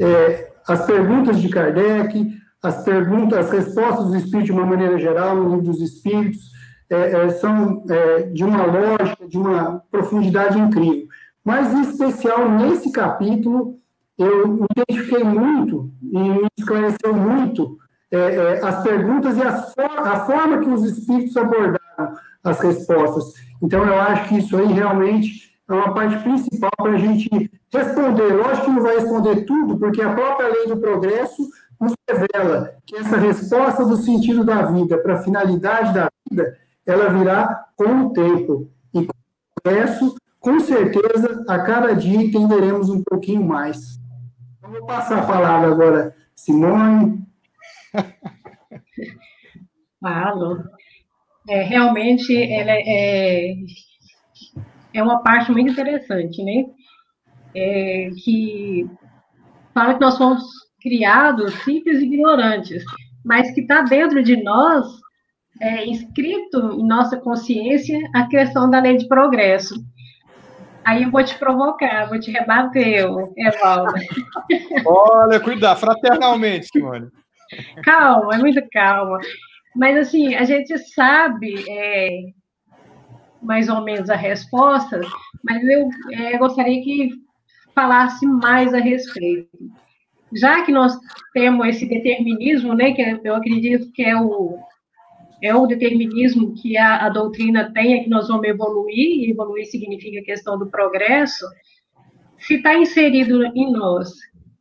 é, 0.00 0.52
as 0.66 0.84
perguntas 0.84 1.40
de 1.40 1.48
Kardec, 1.48 2.36
as 2.62 2.82
perguntas, 2.82 3.38
as 3.38 3.50
respostas 3.50 4.08
do 4.08 4.16
Espírito 4.16 4.46
de 4.46 4.52
uma 4.52 4.66
maneira 4.66 4.98
geral, 4.98 5.36
no 5.36 5.50
livro 5.50 5.72
dos 5.72 5.80
Espíritos, 5.80 6.50
é, 6.90 6.96
é, 6.96 7.28
são 7.30 7.84
é, 7.88 8.22
de 8.22 8.44
uma 8.44 8.64
lógica, 8.64 9.28
de 9.28 9.38
uma 9.38 9.82
profundidade 9.90 10.58
incrível. 10.58 11.06
Mas, 11.44 11.72
em 11.72 11.82
especial, 11.82 12.50
nesse 12.50 12.90
capítulo, 12.90 13.78
eu 14.18 14.48
me 14.48 14.66
identifiquei 14.76 15.22
muito 15.22 15.90
e 16.02 16.18
me 16.18 16.48
esclareceu 16.58 17.14
muito 17.14 17.78
é, 18.10 18.60
as 18.62 18.82
perguntas 18.82 19.36
e 19.36 19.42
as 19.42 19.72
for 19.74 19.98
a 19.98 20.24
forma 20.24 20.58
que 20.58 20.68
os 20.68 20.84
Espíritos 20.84 21.36
abordaram 21.36 21.85
as 22.46 22.60
respostas. 22.60 23.34
Então, 23.62 23.84
eu 23.84 24.00
acho 24.00 24.28
que 24.28 24.38
isso 24.38 24.56
aí 24.56 24.66
realmente 24.72 25.54
é 25.68 25.72
uma 25.72 25.92
parte 25.92 26.22
principal 26.22 26.70
para 26.76 26.92
a 26.92 26.98
gente 26.98 27.28
responder. 27.72 28.34
Lógico 28.34 28.66
que 28.66 28.70
não 28.70 28.82
vai 28.82 28.96
responder 28.96 29.44
tudo, 29.44 29.78
porque 29.78 30.00
a 30.00 30.14
própria 30.14 30.48
lei 30.48 30.66
do 30.66 30.76
progresso 30.76 31.42
nos 31.80 31.92
revela 32.08 32.74
que 32.86 32.96
essa 32.96 33.16
resposta 33.16 33.84
do 33.84 33.96
sentido 33.96 34.44
da 34.44 34.62
vida 34.62 34.98
para 34.98 35.14
a 35.14 35.22
finalidade 35.22 35.92
da 35.92 36.08
vida, 36.28 36.58
ela 36.86 37.10
virá 37.10 37.66
com 37.76 38.06
o 38.06 38.12
tempo. 38.12 38.70
E 38.94 39.04
com 39.04 39.12
o 39.12 39.62
progresso, 39.62 40.16
com 40.38 40.60
certeza, 40.60 41.44
a 41.48 41.58
cada 41.58 41.94
dia 41.94 42.22
entenderemos 42.22 42.88
um 42.88 43.02
pouquinho 43.02 43.44
mais. 43.44 43.98
Então, 44.58 44.70
vou 44.70 44.86
passar 44.86 45.18
a 45.18 45.26
palavra 45.26 45.70
agora, 45.70 46.16
Simone. 46.34 47.26
Falo. 50.00 50.62
É, 51.48 51.62
realmente, 51.62 52.34
ela 52.52 52.72
é, 52.72 53.54
é 54.92 55.02
uma 55.02 55.22
parte 55.22 55.52
muito 55.52 55.70
interessante, 55.70 56.42
né? 56.42 56.64
É, 57.54 58.10
que 58.24 58.86
fala 59.72 59.94
que 59.94 60.00
nós 60.00 60.18
fomos 60.18 60.42
criados 60.80 61.54
simples 61.62 62.00
e 62.00 62.04
ignorantes, 62.04 62.84
mas 63.24 63.50
que 63.52 63.60
está 63.60 63.82
dentro 63.82 64.22
de 64.22 64.42
nós, 64.42 64.86
é, 65.60 65.86
inscrito 65.86 66.72
em 66.78 66.86
nossa 66.86 67.16
consciência, 67.16 67.98
a 68.14 68.26
questão 68.26 68.68
da 68.68 68.80
lei 68.80 68.96
de 68.96 69.08
progresso. 69.08 69.74
Aí 70.84 71.02
eu 71.02 71.10
vou 71.10 71.24
te 71.24 71.36
provocar, 71.36 72.08
vou 72.08 72.20
te 72.20 72.30
rebater, 72.30 73.04
Evaldo. 73.36 73.92
Olha, 74.86 75.40
cuidado, 75.40 75.80
fraternalmente, 75.80 76.68
Simone. 76.72 77.08
Calma, 77.82 78.34
é 78.34 78.38
muito 78.38 78.62
calma. 78.70 79.18
Mas, 79.76 79.96
assim, 79.98 80.34
a 80.34 80.44
gente 80.44 80.76
sabe 80.78 81.54
é, 81.68 82.20
mais 83.42 83.68
ou 83.68 83.82
menos 83.82 84.08
a 84.08 84.16
resposta, 84.16 85.00
mas 85.44 85.62
eu 85.68 85.88
é, 86.12 86.38
gostaria 86.38 86.82
que 86.82 87.10
falasse 87.74 88.26
mais 88.26 88.72
a 88.72 88.78
respeito. 88.78 89.48
Já 90.34 90.64
que 90.64 90.72
nós 90.72 90.98
temos 91.34 91.68
esse 91.68 91.86
determinismo, 91.86 92.74
né, 92.74 92.92
que 92.92 93.20
eu 93.22 93.34
acredito 93.34 93.92
que 93.92 94.02
é 94.02 94.18
o, 94.18 94.58
é 95.42 95.54
o 95.54 95.66
determinismo 95.66 96.54
que 96.54 96.76
a, 96.78 97.04
a 97.04 97.08
doutrina 97.10 97.70
tem, 97.72 97.94
é 97.94 98.02
que 98.02 98.08
nós 98.08 98.28
vamos 98.28 98.48
evoluir, 98.48 98.96
e 98.96 99.30
evoluir 99.30 99.66
significa 99.66 100.24
questão 100.24 100.58
do 100.58 100.70
progresso, 100.70 101.46
se 102.38 102.54
está 102.54 102.74
inserido 102.74 103.44
em 103.54 103.70
nós, 103.70 104.10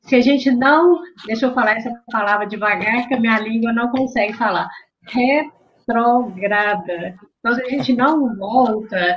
se 0.01 0.15
a 0.15 0.21
gente 0.21 0.51
não, 0.51 1.01
deixa 1.25 1.47
eu 1.47 1.53
falar 1.53 1.77
essa 1.77 1.91
palavra 2.11 2.45
devagar, 2.45 3.07
que 3.07 3.13
a 3.13 3.19
minha 3.19 3.39
língua 3.39 3.73
não 3.73 3.89
consegue 3.89 4.33
falar, 4.33 4.69
retrograda. 5.07 7.15
Então, 7.39 7.53
a 7.53 7.69
gente 7.69 7.93
não 7.93 8.35
volta 8.35 9.15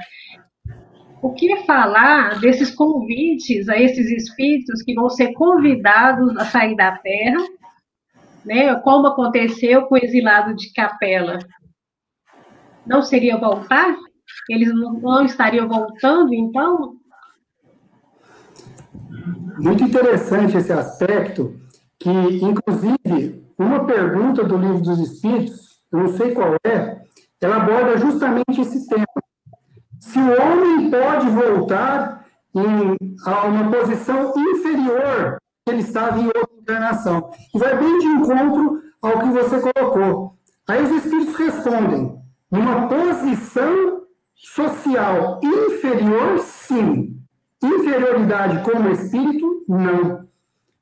o 1.20 1.32
que 1.32 1.64
falar 1.64 2.38
desses 2.40 2.74
convites 2.74 3.68
a 3.68 3.76
esses 3.76 4.10
espíritos 4.10 4.82
que 4.82 4.94
vão 4.94 5.10
ser 5.10 5.32
convidados 5.32 6.36
a 6.36 6.44
sair 6.44 6.76
da 6.76 6.96
Terra, 6.98 7.44
né? 8.44 8.74
Como 8.76 9.06
aconteceu 9.06 9.86
com 9.86 9.94
o 9.94 9.98
exilado 9.98 10.54
de 10.54 10.72
Capela? 10.72 11.38
Não 12.86 13.02
seria 13.02 13.36
voltar? 13.36 13.96
Eles 14.48 14.72
não 14.74 15.24
estariam 15.24 15.68
voltando, 15.68 16.32
então? 16.32 16.96
Muito 19.58 19.82
interessante 19.82 20.56
esse 20.56 20.72
aspecto, 20.72 21.58
que, 21.98 22.10
inclusive, 22.10 23.44
uma 23.58 23.84
pergunta 23.84 24.44
do 24.44 24.56
Livro 24.56 24.80
dos 24.80 25.00
Espíritos, 25.00 25.67
eu 25.92 25.98
não 25.98 26.08
sei 26.08 26.32
qual 26.32 26.54
é, 26.64 27.02
ela 27.40 27.56
aborda 27.56 27.96
justamente 27.98 28.60
esse 28.60 28.86
tema 28.88 29.06
se 30.00 30.18
o 30.18 30.40
homem 30.40 30.90
pode 30.90 31.28
voltar 31.28 32.24
em, 32.54 32.96
a 33.26 33.46
uma 33.46 33.70
posição 33.70 34.32
inferior 34.36 35.38
que 35.64 35.72
ele 35.72 35.82
estava 35.82 36.18
em 36.18 36.26
outra 36.26 36.48
encarnação. 36.60 37.30
E 37.54 37.58
vai 37.58 37.76
bem 37.76 37.98
de 37.98 38.06
encontro 38.06 38.82
ao 39.02 39.18
que 39.20 39.28
você 39.30 39.60
colocou. 39.60 40.36
Aí 40.66 40.82
os 40.82 40.90
espíritos 40.90 41.34
respondem: 41.36 42.20
numa 42.50 42.88
posição 42.88 44.02
social 44.34 45.40
inferior, 45.42 46.38
sim. 46.40 47.16
Inferioridade 47.62 48.62
como 48.70 48.90
espírito, 48.90 49.64
não. 49.68 50.28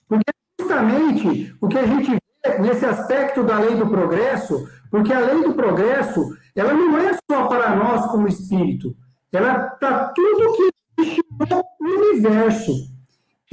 Porque 0.06 0.30
justamente 0.60 1.56
o 1.60 1.68
que 1.68 1.78
a 1.78 1.86
gente 1.86 2.18
nesse 2.58 2.84
aspecto 2.84 3.42
da 3.42 3.58
lei 3.58 3.74
do 3.74 3.88
progresso, 3.88 4.68
porque 4.90 5.12
a 5.12 5.20
lei 5.20 5.42
do 5.42 5.54
progresso, 5.54 6.36
ela 6.54 6.72
não 6.72 6.98
é 6.98 7.16
só 7.30 7.46
para 7.46 7.76
nós 7.76 8.06
como 8.06 8.28
espírito, 8.28 8.94
ela 9.32 9.72
está 9.74 10.12
tudo 10.14 10.52
que 10.54 10.70
existe 10.98 11.22
no 11.38 11.64
universo. 11.80 12.72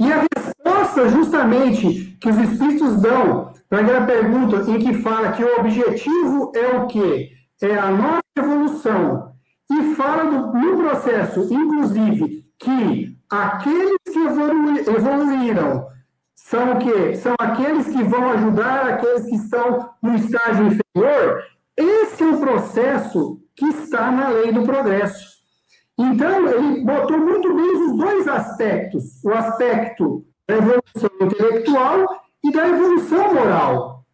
E 0.00 0.12
a 0.12 0.24
resposta, 0.34 1.08
justamente, 1.08 2.16
que 2.20 2.28
os 2.28 2.36
espíritos 2.38 3.00
dão 3.00 3.52
para 3.68 3.80
aquela 3.80 4.06
pergunta 4.06 4.70
em 4.70 4.78
que 4.78 4.94
fala 5.02 5.32
que 5.32 5.44
o 5.44 5.60
objetivo 5.60 6.52
é 6.54 6.76
o 6.76 6.86
quê? 6.86 7.30
É 7.62 7.76
a 7.76 7.90
nossa 7.90 8.22
evolução. 8.36 9.32
E 9.70 9.94
fala 9.94 10.24
do, 10.24 10.58
no 10.58 10.76
processo, 10.76 11.52
inclusive, 11.52 12.44
que 12.58 13.16
aqueles 13.30 13.98
que 14.04 14.18
evolu 14.18 14.78
evoluíram 14.78 15.86
são 16.34 16.72
o 16.72 16.78
quê? 16.78 17.14
São 17.16 17.34
aqueles 17.38 17.86
que 17.86 18.02
vão 18.02 18.30
ajudar 18.30 18.88
aqueles 18.88 19.24
que 19.24 19.36
estão 19.36 19.90
no 20.02 20.14
estágio 20.16 20.66
inferior. 20.66 21.42
Esse 21.76 22.22
é 22.22 22.26
o 22.26 22.38
processo 22.38 23.40
que 23.56 23.66
está 23.66 24.10
na 24.10 24.28
lei 24.28 24.52
do 24.52 24.62
progresso. 24.62 25.34
Então, 25.98 26.48
ele 26.48 26.84
botou 26.84 27.18
muito 27.18 27.54
bem 27.54 27.88
os 27.88 27.96
dois 27.96 28.28
aspectos: 28.28 29.24
o 29.24 29.30
aspecto 29.30 30.24
da 30.46 30.56
evolução 30.56 31.10
intelectual 31.20 32.06
e 32.44 32.52
da 32.52 32.68
evolução 32.68 33.34
moral. 33.34 34.04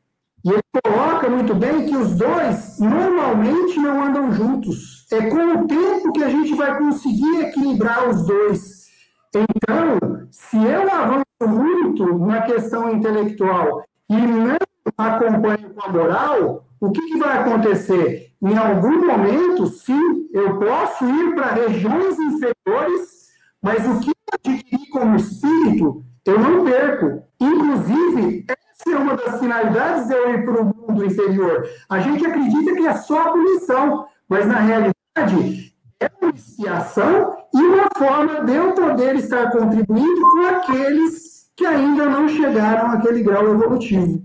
E 0.44 0.50
ele 0.50 0.62
coloca 0.83 1.28
muito 1.28 1.54
bem 1.54 1.87
que 1.87 1.96
os 1.96 2.14
dois 2.14 2.78
normalmente 2.78 3.78
não 3.78 4.04
andam 4.04 4.33
juntos. 4.33 5.06
É 5.12 5.28
com 5.28 5.37
o 5.37 5.66
tempo 5.66 6.12
que 6.12 6.22
a 6.22 6.28
gente 6.30 6.54
vai 6.54 6.78
conseguir 6.78 7.40
equilibrar 7.40 8.09
os 8.09 8.24
dois. 8.26 8.88
Então, 9.35 10.19
se 10.30 10.56
eu 10.56 10.92
avanço 10.92 11.24
muito 11.48 12.18
na 12.18 12.42
questão 12.42 12.90
intelectual 12.90 13.84
e 14.08 14.16
não 14.16 14.56
acompanho 14.96 15.70
com 15.74 15.84
a 15.84 15.88
moral, 15.92 16.64
o 16.80 16.90
que, 16.90 17.00
que 17.02 17.18
vai 17.18 17.38
acontecer? 17.38 18.32
Em 18.42 18.56
algum 18.56 19.06
momento, 19.06 19.66
sim, 19.66 20.28
eu 20.32 20.58
posso 20.58 21.04
ir 21.04 21.34
para 21.34 21.52
regiões 21.52 22.18
inferiores, 22.18 23.28
mas 23.60 23.86
o 23.86 24.00
que 24.00 24.10
eu 24.10 24.14
adquiri 24.32 24.88
como 24.88 25.16
espírito, 25.16 26.04
eu 26.24 26.38
não 26.38 26.64
perco. 26.64 27.22
Inclusive, 27.38 28.46
essa 28.48 28.90
é 28.90 28.96
uma 28.96 29.16
das 29.16 29.38
finalidades 29.38 30.06
de 30.06 30.14
eu 30.14 30.34
ir 30.34 30.44
para 30.44 30.62
o 30.62 30.64
mundo 30.64 31.04
inferior. 31.04 31.68
A 31.88 32.00
gente 32.00 32.24
acredita 32.24 32.74
que 32.74 32.86
é 32.86 32.94
só 32.94 33.20
a 33.20 33.32
punição, 33.32 34.06
mas 34.28 34.46
na 34.46 34.60
realidade 34.60 35.74
é 36.00 36.10
uma 36.22 36.30
expiação 36.30 37.39
e 37.54 37.58
uma 37.58 37.88
forma 37.96 38.44
de 38.44 38.54
eu 38.54 38.72
poder 38.72 39.16
estar 39.16 39.50
contribuindo 39.50 40.20
com 40.20 40.46
aqueles 40.46 41.50
que 41.56 41.66
ainda 41.66 42.06
não 42.06 42.28
chegaram 42.28 42.92
àquele 42.92 43.22
grau 43.22 43.48
evolutivo. 43.52 44.22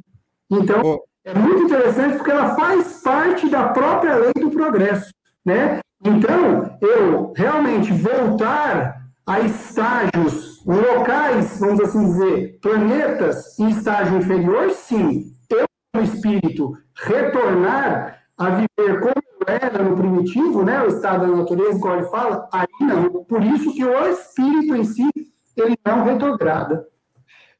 Então, 0.49 0.99
é 1.23 1.33
muito 1.33 1.63
interessante 1.63 2.17
porque 2.17 2.31
ela 2.31 2.55
faz 2.55 3.01
parte 3.01 3.49
da 3.49 3.69
própria 3.69 4.15
lei 4.15 4.33
do 4.39 4.51
progresso, 4.51 5.11
né? 5.43 5.79
Então, 6.03 6.77
eu 6.81 7.33
realmente 7.35 7.91
voltar 7.91 9.01
a 9.25 9.39
estágios, 9.39 10.63
locais, 10.65 11.59
vamos 11.59 11.79
assim 11.79 12.05
dizer, 12.05 12.59
planetas 12.61 13.57
em 13.59 13.69
estágio 13.69 14.17
inferior, 14.17 14.69
sim. 14.71 15.33
Eu, 15.49 15.65
como 15.93 16.05
espírito, 16.05 16.77
retornar 16.95 18.19
a 18.37 18.49
viver 18.51 18.99
como 18.99 19.24
era 19.47 19.83
no 19.83 19.95
primitivo, 19.95 20.63
né, 20.63 20.81
o 20.81 20.87
estado 20.87 21.27
da 21.27 21.35
natureza, 21.35 21.79
como 21.79 21.93
ele 21.93 22.07
fala, 22.07 22.47
aí 22.51 22.67
não. 22.79 23.23
Por 23.23 23.43
isso 23.43 23.73
que 23.73 23.83
o 23.83 24.07
espírito 24.07 24.75
em 24.75 24.83
si, 24.83 25.09
ele 25.55 25.77
não 25.85 26.03
retrograda. 26.03 26.87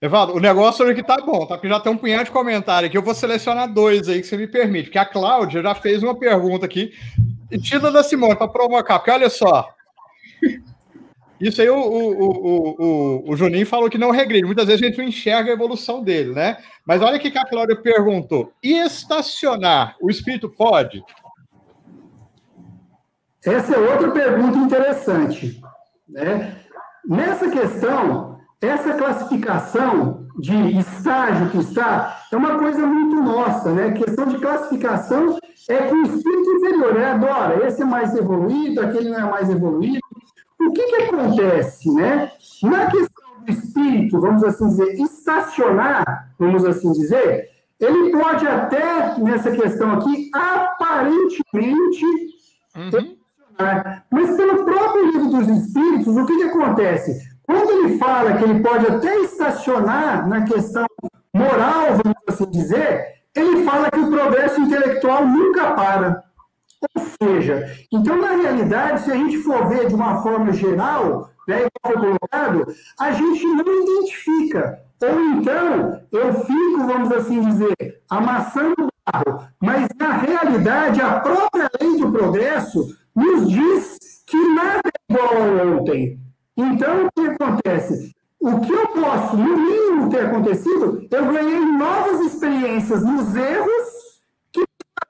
Evaldo, 0.02 0.34
o 0.34 0.40
negócio 0.40 0.88
aqui 0.88 1.02
tá 1.02 1.18
bom, 1.18 1.46
tá? 1.46 1.56
Porque 1.56 1.70
já 1.70 1.80
tem 1.80 1.92
um 1.92 1.98
punhado 1.98 2.26
de 2.26 2.32
comentário 2.32 2.88
aqui. 2.88 2.98
Eu 2.98 3.02
vou 3.02 3.16
selecionar 3.16 3.72
dois 3.72 4.08
aí 4.10 4.22
que 4.22 4.28
você 4.28 4.38
me 4.38 4.48
permite. 4.48 4.86
Porque 4.86 5.00
a 5.00 5.06
Cláudia 5.06 5.62
já 5.62 5.74
fez 5.74 6.04
uma 6.04 6.14
pergunta 6.14 6.66
aqui, 6.66 6.92
tira 7.62 7.90
da 7.90 8.04
Simone, 8.04 8.36
para 8.36 8.48
provocar. 8.48 9.00
Porque 9.00 9.12
olha 9.12 9.30
só. 9.30 9.68
Isso 11.40 11.62
aí 11.62 11.70
o, 11.70 11.78
o, 11.78 13.24
o, 13.24 13.32
o, 13.32 13.36
Juninho 13.36 13.66
falou 13.66 13.90
que 13.90 13.98
não 13.98 14.12
regride. 14.12 14.46
Muitas 14.46 14.68
vezes 14.68 14.82
a 14.82 14.86
gente 14.86 14.98
não 14.98 15.06
enxerga 15.06 15.50
a 15.50 15.54
evolução 15.54 16.04
dele, 16.04 16.34
né? 16.34 16.58
Mas 16.86 17.02
olha 17.02 17.18
o 17.18 17.20
que 17.20 17.38
a 17.38 17.46
Cláudia 17.46 17.76
perguntou. 17.76 18.54
E 18.64 18.74
estacionar, 18.74 19.96
o 20.02 20.10
espírito 20.10 20.50
pode? 20.50 21.04
Essa 23.46 23.76
é 23.76 23.78
outra 23.78 24.12
pergunta 24.12 24.58
interessante. 24.58 25.62
Né? 26.10 26.56
Nessa 27.08 27.50
questão, 27.50 28.40
essa 28.62 28.94
classificação 28.94 30.26
de 30.40 30.80
estágio 30.80 31.50
que 31.52 31.60
está 31.60 32.26
é 32.32 32.36
uma 32.36 32.58
coisa 32.58 32.86
muito 32.86 33.16
nossa, 33.22 33.72
né? 33.72 33.88
A 33.88 33.94
questão 33.94 34.26
de 34.26 34.38
classificação 34.38 35.38
é 35.70 35.78
com 35.78 35.96
o 35.96 36.04
espírito 36.04 36.52
inferior, 36.52 36.94
né? 36.94 37.12
Adora, 37.12 37.68
esse 37.68 37.82
é 37.82 37.86
mais 37.86 38.16
evoluído, 38.16 38.82
aquele 38.82 39.10
não 39.10 39.20
é 39.20 39.32
mais 39.32 39.50
evoluído. 39.50 40.00
O 40.60 40.72
que, 40.72 40.84
que 40.84 40.96
acontece, 41.04 41.94
né? 41.94 42.32
Na 42.64 42.88
questão 42.88 43.26
do 43.46 43.52
espírito, 43.52 44.20
vamos 44.20 44.44
assim 44.44 44.68
dizer, 44.68 44.94
estacionar, 44.96 46.34
vamos 46.40 46.66
assim 46.66 46.92
dizer, 46.92 47.50
ele 47.80 48.12
pode 48.12 48.48
até, 48.48 49.18
nessa 49.20 49.52
questão 49.52 49.94
aqui, 49.94 50.30
aparentemente 50.34 52.06
uhum. 52.76 53.15
Mas 54.12 54.36
pelo 54.36 54.66
próprio 54.66 55.12
livro 55.12 55.30
dos 55.30 55.48
espíritos, 55.48 56.16
o 56.16 56.26
que, 56.26 56.36
que 56.36 56.44
acontece? 56.44 57.36
Quando 57.44 57.70
ele 57.72 57.98
fala 57.98 58.38
que 58.38 58.44
ele 58.44 58.62
pode 58.62 58.88
até 58.88 59.16
estacionar 59.22 60.28
na 60.28 60.44
questão 60.44 60.86
moral, 61.34 61.98
vamos 62.04 62.18
assim 62.28 62.50
dizer, 62.50 63.16
ele 63.36 63.64
fala 63.64 63.92
que 63.92 64.00
o 64.00 64.10
progresso 64.10 64.62
intelectual 64.62 65.26
nunca 65.26 65.74
para. 65.74 66.24
Ou 66.96 67.04
seja, 67.22 67.72
então, 67.92 68.18
na 68.18 68.32
realidade, 68.32 69.02
se 69.02 69.12
a 69.12 69.16
gente 69.16 69.38
for 69.40 69.68
ver 69.68 69.88
de 69.88 69.96
uma 69.96 70.22
forma 70.22 70.52
geral, 70.54 71.30
né, 71.48 71.68
foi 71.86 71.96
colocado, 71.96 72.66
a 73.00 73.12
gente 73.12 73.46
não 73.46 73.84
identifica. 73.84 74.80
Ou 75.02 75.20
então, 75.20 76.02
eu 76.12 76.34
fico, 76.34 76.88
vamos 76.88 77.12
assim 77.12 77.42
dizer, 77.42 78.02
amassando 78.10 78.76
o 78.80 78.88
barro, 79.12 79.48
mas 79.62 79.88
na 80.00 80.14
realidade, 80.14 81.02
a 81.02 81.20
própria 81.20 81.70
lei 81.80 81.98
do 81.98 82.12
progresso 82.12 82.96
nos 83.16 83.50
diz 83.50 83.98
que 84.28 84.38
nada 84.54 84.82
é 84.86 85.14
igual 85.14 85.78
ontem. 85.78 86.20
Então, 86.58 87.08
o 87.08 87.12
que 87.12 87.28
acontece? 87.28 88.12
O 88.40 88.60
que 88.60 88.72
eu 88.72 88.88
posso, 88.88 89.38
no 89.38 89.58
mínimo, 89.58 90.10
ter 90.10 90.26
acontecido, 90.26 91.08
eu 91.10 91.26
ganhei 91.26 91.60
novas 91.60 92.20
experiências 92.22 93.04
nos 93.04 93.36
erros 93.36 94.22
que 94.52 94.64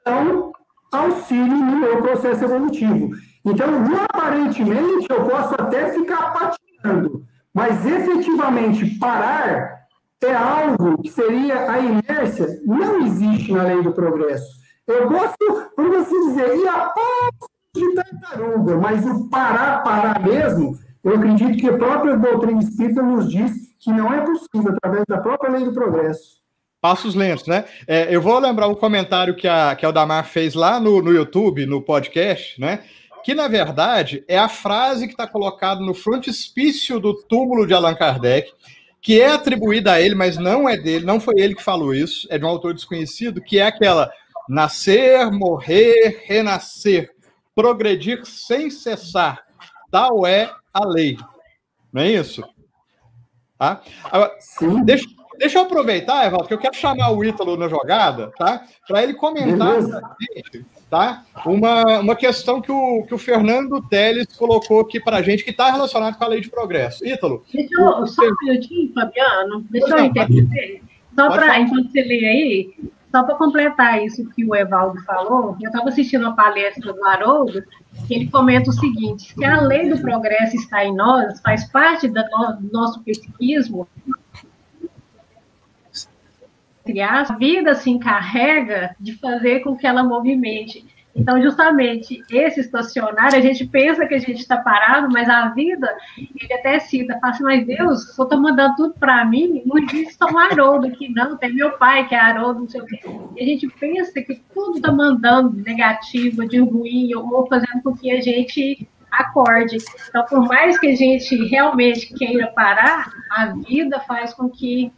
dão 0.06 0.54
auxílio 0.92 1.58
no 1.58 1.78
meu 1.78 2.02
processo 2.02 2.46
evolutivo. 2.46 3.12
Então, 3.44 3.70
aparentemente, 4.10 5.08
eu 5.10 5.24
posso 5.26 5.54
até 5.56 5.92
ficar 5.92 6.32
patinando, 6.32 7.26
mas 7.54 7.86
efetivamente 7.86 8.98
parar 8.98 9.76
é 10.24 10.34
algo 10.34 11.02
que 11.04 11.12
seria 11.12 11.70
a 11.70 11.80
inércia, 11.80 12.60
não 12.66 13.06
existe 13.06 13.52
na 13.52 13.64
lei 13.64 13.82
do 13.84 13.92
progresso. 13.92 14.48
Eu 14.88 15.08
posso, 15.08 15.36
vamos 15.78 15.98
assim 15.98 16.30
dizer, 16.30 16.56
ir 16.56 16.68
a 16.68 16.94
de 17.80 17.96
tartaruga, 17.96 18.78
mas 18.78 19.06
o 19.06 19.30
parar, 19.30 19.84
parar 19.84 20.22
mesmo, 20.22 20.78
eu 21.04 21.16
acredito 21.16 21.58
que 21.58 21.68
a 21.68 21.78
própria 21.78 22.18
doutrina 22.18 22.62
espírita 22.62 23.02
nos 23.02 23.30
diz 23.30 23.52
que 23.80 23.92
não 23.92 24.12
é 24.12 24.22
possível 24.22 24.74
através 24.76 25.04
da 25.08 25.20
própria 25.20 25.52
lei 25.52 25.64
do 25.64 25.74
progresso. 25.74 26.44
Passos 26.82 27.16
lentos, 27.16 27.48
né? 27.48 27.66
É, 27.88 28.08
eu 28.14 28.22
vou 28.22 28.38
lembrar 28.40 28.68
um 28.68 28.76
comentário 28.76 29.36
que 29.36 29.48
a, 29.48 29.76
que 29.76 29.86
a 29.86 29.90
Aldamar 29.90 30.26
fez 30.26 30.54
lá 30.54 30.80
no, 30.80 31.02
no 31.02 31.12
YouTube, 31.12 31.66
no 31.66 31.82
podcast, 31.82 32.60
né? 32.60 32.84
Que, 33.24 33.34
na 33.34 33.48
verdade, 33.48 34.24
é 34.28 34.38
a 34.38 34.48
frase 34.48 35.08
que 35.08 35.14
está 35.14 35.28
colocada 35.28 35.82
no 35.82 35.96
frontispício 35.96 37.00
do 37.00 37.14
túmulo 37.24 37.66
de 37.66 37.74
Allan 37.74 37.96
Kardec, 37.96 38.52
que 39.02 39.22
é 39.22 39.32
atribuída 39.32 39.94
a 39.94 40.02
ele, 40.02 40.16
mas 40.16 40.38
não 40.38 40.68
é 40.68 40.78
dele, 40.78 41.06
não 41.06 41.20
foi 41.20 41.36
ele 41.38 41.56
que 41.56 41.64
falou 41.64 41.94
isso, 41.94 42.28
é 42.32 42.38
de 42.38 42.46
um 42.46 42.48
autor 42.48 42.74
desconhecido, 42.74 43.42
que 43.42 43.60
é 43.60 43.68
aquela 43.68 44.12
nascer, 44.48 45.32
morrer, 45.32 46.24
renascer, 46.26 47.15
progredir 47.56 48.26
sem 48.26 48.70
cessar. 48.70 49.46
Tal 49.90 50.28
é 50.28 50.52
a 50.74 50.86
lei. 50.86 51.18
Não 51.92 52.02
é 52.02 52.12
isso? 52.12 52.44
Tá? 53.58 53.82
Agora, 54.04 54.34
deixa, 54.84 55.08
deixa 55.40 55.60
eu 55.60 55.64
aproveitar, 55.64 56.26
Evaldo, 56.26 56.48
que 56.48 56.54
eu 56.54 56.60
quero 56.60 56.76
chamar 56.76 57.12
o 57.12 57.24
Ítalo 57.24 57.56
na 57.56 57.70
jogada, 57.70 58.32
tá? 58.38 58.66
Para 58.86 59.02
ele 59.02 59.14
comentar 59.14 59.80
gente, 59.80 60.66
tá? 60.90 61.24
Uma, 61.46 62.00
uma 62.00 62.16
questão 62.18 62.62
que 62.62 62.72
o, 62.72 63.04
que 63.04 63.14
o 63.14 63.18
Fernando 63.18 63.82
Teles 63.88 64.28
colocou 64.36 64.82
aqui 64.82 65.00
para 65.00 65.18
a 65.18 65.22
gente, 65.22 65.46
que 65.46 65.52
está 65.52 65.72
relacionado 65.72 66.18
com 66.18 66.24
a 66.26 66.28
lei 66.28 66.42
de 66.42 66.50
progresso. 66.50 67.08
Ítalo. 67.08 67.46
Deixa 67.54 67.70
eu, 67.80 68.06
só 68.08 68.22
um 68.24 68.36
minutinho, 68.42 68.94
Fabiano. 68.94 69.66
Deixa 69.70 69.98
eu 69.98 70.06
interromper. 70.06 70.82
Só 71.16 71.30
para, 71.30 71.60
enquanto 71.62 71.90
você 71.90 72.02
lê 72.02 72.26
aí, 72.26 72.74
só 73.16 73.24
para 73.24 73.36
completar 73.36 74.04
isso 74.04 74.30
que 74.32 74.44
o 74.44 74.54
Evaldo 74.54 75.02
falou, 75.04 75.56
eu 75.62 75.70
estava 75.70 75.88
assistindo 75.88 76.28
a 76.28 76.34
palestra 76.34 76.92
do 76.92 77.06
Haroldo, 77.06 77.64
que 78.06 78.14
ele 78.14 78.30
comenta 78.30 78.70
o 78.70 78.74
seguinte: 78.74 79.34
se 79.34 79.46
a 79.46 79.62
lei 79.62 79.90
do 79.90 80.02
progresso 80.02 80.58
está 80.58 80.84
em 80.84 80.94
nós, 80.94 81.40
faz 81.40 81.64
parte 81.72 82.10
do 82.10 82.22
nosso 82.74 83.02
psiquismo, 83.06 83.88
a 87.02 87.24
vida 87.36 87.74
se 87.74 87.90
encarrega 87.90 88.94
de 89.00 89.14
fazer 89.14 89.62
com 89.62 89.78
que 89.78 89.88
ela 89.88 90.04
movimente. 90.04 90.86
Então, 91.16 91.42
justamente, 91.42 92.22
esse 92.30 92.60
estacionário, 92.60 93.38
a 93.38 93.42
gente 93.42 93.66
pensa 93.66 94.06
que 94.06 94.16
a 94.16 94.20
gente 94.20 94.40
está 94.40 94.58
parado, 94.58 95.08
mas 95.10 95.30
a 95.30 95.48
vida, 95.48 95.96
ele 96.18 96.54
até 96.54 96.78
cita, 96.80 97.18
fala 97.20 97.34
assim, 97.34 97.44
mas 97.44 97.66
Deus, 97.66 98.14
só 98.14 98.24
está 98.24 98.36
mandando 98.36 98.76
tudo 98.76 98.94
para 99.00 99.24
mim, 99.24 99.64
não 99.66 99.76
só 100.12 100.30
um 100.30 100.38
Haroldo 100.38 100.88
aqui, 100.88 101.08
não, 101.08 101.38
tem 101.38 101.54
meu 101.54 101.72
pai 101.78 102.06
que 102.06 102.14
é 102.14 102.20
Haroldo, 102.20 102.60
não 102.62 102.70
sei 102.70 102.82
o 102.82 102.86
quê. 102.86 103.00
E 103.38 103.42
a 103.42 103.46
gente 103.46 103.68
pensa 103.80 104.22
que 104.22 104.42
tudo 104.54 104.76
está 104.76 104.92
mandando 104.92 105.56
negativo, 105.56 106.46
de 106.46 106.60
ruim, 106.60 107.16
ou 107.16 107.48
fazendo 107.48 107.82
com 107.82 107.96
que 107.96 108.12
a 108.12 108.22
gente 108.22 108.86
acorde. 109.10 109.78
Então, 110.10 110.26
por 110.26 110.46
mais 110.46 110.78
que 110.78 110.88
a 110.88 110.96
gente 110.96 111.34
realmente 111.46 112.14
queira 112.14 112.48
parar, 112.48 113.10
a 113.32 113.48
vida 113.48 114.02
faz 114.02 114.34
com 114.34 114.50
que, 114.50 114.92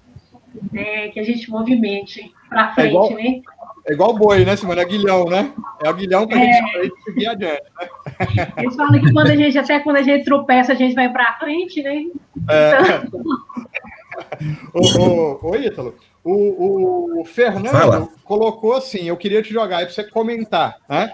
né, 0.72 1.10
que 1.10 1.20
a 1.20 1.24
gente 1.24 1.50
movimente 1.52 2.34
para 2.50 2.74
frente, 2.74 3.14
é 3.14 3.16
né? 3.16 3.42
É 3.88 3.94
igual 3.94 4.14
boi, 4.14 4.44
né, 4.44 4.56
Simone? 4.56 4.82
É 4.82 4.84
aguilhão, 4.84 5.26
né? 5.26 5.54
É 5.82 5.88
aguilhão 5.88 6.28
para 6.28 6.38
a 6.38 6.42
é. 6.42 6.54
gente 6.54 7.04
seguir 7.06 7.28
adiante, 7.28 7.64
né? 7.80 7.88
Eles 8.58 8.76
falam 8.76 9.00
que 9.00 9.14
quando 9.14 9.28
a 9.28 9.36
gente, 9.36 9.58
até 9.58 9.80
quando 9.80 9.96
a 9.96 10.02
gente 10.02 10.26
tropeça, 10.26 10.74
a 10.74 10.76
gente 10.76 10.94
vai 10.94 11.10
para 11.10 11.38
frente, 11.40 11.82
né? 11.82 12.04
É. 12.50 13.02
Então... 13.06 13.22
ô, 14.74 15.00
ô, 15.00 15.52
ô, 15.52 15.56
Ítalo, 15.56 15.96
o, 16.22 17.22
o 17.22 17.26
Fernando 17.26 17.70
Fala. 17.70 18.10
colocou 18.26 18.74
assim, 18.74 19.06
eu 19.06 19.16
queria 19.16 19.42
te 19.42 19.54
jogar 19.54 19.78
aí 19.78 19.86
para 19.86 19.94
você 19.94 20.04
comentar, 20.04 20.76
né? 20.90 21.14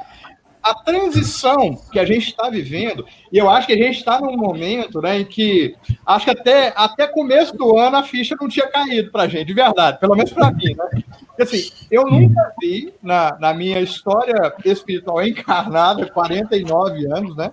A 0.63 0.73
transição 0.73 1.75
que 1.91 1.99
a 1.99 2.05
gente 2.05 2.29
está 2.29 2.49
vivendo, 2.49 3.05
e 3.31 3.37
eu 3.37 3.49
acho 3.49 3.67
que 3.67 3.73
a 3.73 3.77
gente 3.77 3.97
está 3.97 4.19
num 4.19 4.37
momento 4.37 5.01
né, 5.01 5.19
em 5.19 5.25
que 5.25 5.75
acho 6.05 6.25
que 6.25 6.31
até, 6.31 6.73
até 6.75 7.05
começo 7.05 7.55
do 7.57 7.77
ano 7.77 7.97
a 7.97 8.03
ficha 8.03 8.35
não 8.39 8.47
tinha 8.47 8.67
caído 8.67 9.11
para 9.11 9.23
a 9.23 9.27
gente, 9.27 9.47
de 9.47 9.53
verdade, 9.53 9.99
pelo 9.99 10.15
menos 10.15 10.31
para 10.31 10.51
mim. 10.51 10.73
Né? 10.75 11.03
Assim, 11.39 11.69
eu 11.91 12.05
nunca 12.05 12.53
vi 12.61 12.93
na, 13.03 13.37
na 13.39 13.53
minha 13.53 13.81
história 13.81 14.53
espiritual 14.63 15.21
encarnada, 15.25 16.09
49 16.09 17.05
anos, 17.11 17.35
né? 17.35 17.51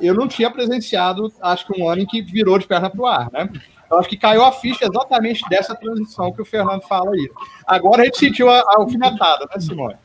Eu 0.00 0.14
não 0.14 0.28
tinha 0.28 0.50
presenciado, 0.50 1.32
acho 1.42 1.66
que 1.66 1.80
um 1.80 1.88
ano 1.88 2.02
em 2.02 2.06
que 2.06 2.22
virou 2.22 2.58
de 2.58 2.66
perna 2.66 2.88
para 2.88 3.00
o 3.00 3.06
ar, 3.06 3.30
né? 3.32 3.48
Eu 3.90 3.98
acho 3.98 4.08
que 4.08 4.16
caiu 4.16 4.44
a 4.44 4.52
ficha 4.52 4.86
exatamente 4.86 5.42
dessa 5.48 5.74
transição 5.74 6.32
que 6.32 6.42
o 6.42 6.44
Fernando 6.44 6.82
fala 6.82 7.12
aí. 7.12 7.30
Agora 7.66 8.02
a 8.02 8.04
gente 8.06 8.18
sentiu 8.18 8.48
a, 8.48 8.58
a 8.58 8.76
alfinetada, 8.78 9.46
né, 9.46 9.60
Simone? 9.60 9.96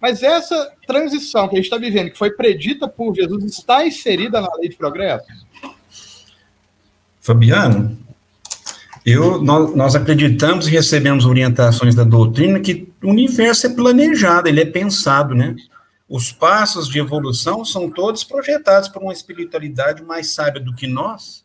Mas 0.00 0.22
essa 0.22 0.72
transição 0.86 1.48
que 1.48 1.54
a 1.54 1.58
gente 1.58 1.66
está 1.66 1.76
vivendo, 1.76 2.10
que 2.10 2.18
foi 2.18 2.30
predita 2.30 2.86
por 2.86 3.14
Jesus, 3.14 3.44
está 3.44 3.84
inserida 3.86 4.40
na 4.40 4.54
lei 4.54 4.68
de 4.68 4.76
progresso? 4.76 5.26
Fabiano, 7.20 7.98
eu, 9.04 9.42
nós, 9.42 9.74
nós 9.74 9.94
acreditamos 9.96 10.68
e 10.68 10.70
recebemos 10.70 11.26
orientações 11.26 11.94
da 11.94 12.04
doutrina 12.04 12.60
que 12.60 12.88
o 13.02 13.10
universo 13.10 13.66
é 13.66 13.70
planejado, 13.70 14.48
ele 14.48 14.60
é 14.60 14.66
pensado, 14.66 15.34
né? 15.34 15.56
Os 16.08 16.32
passos 16.32 16.88
de 16.88 16.98
evolução 16.98 17.64
são 17.64 17.90
todos 17.90 18.24
projetados 18.24 18.88
por 18.88 19.02
uma 19.02 19.12
espiritualidade 19.12 20.02
mais 20.02 20.32
sábia 20.32 20.60
do 20.62 20.74
que 20.74 20.86
nós 20.86 21.44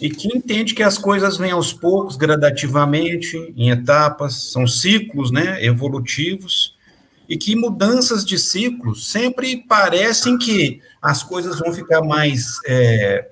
e 0.00 0.10
que 0.10 0.28
entende 0.28 0.74
que 0.74 0.82
as 0.82 0.98
coisas 0.98 1.36
vêm 1.36 1.52
aos 1.52 1.72
poucos, 1.72 2.16
gradativamente, 2.16 3.36
em 3.56 3.70
etapas, 3.70 4.50
são 4.50 4.66
ciclos, 4.66 5.30
né, 5.30 5.64
evolutivos 5.64 6.73
e 7.28 7.36
que 7.36 7.56
mudanças 7.56 8.24
de 8.24 8.38
ciclos 8.38 9.10
sempre 9.10 9.56
parecem 9.66 10.36
que 10.36 10.80
as 11.00 11.22
coisas 11.22 11.58
vão 11.58 11.72
ficar 11.72 12.02
mais 12.02 12.58
é, 12.66 13.28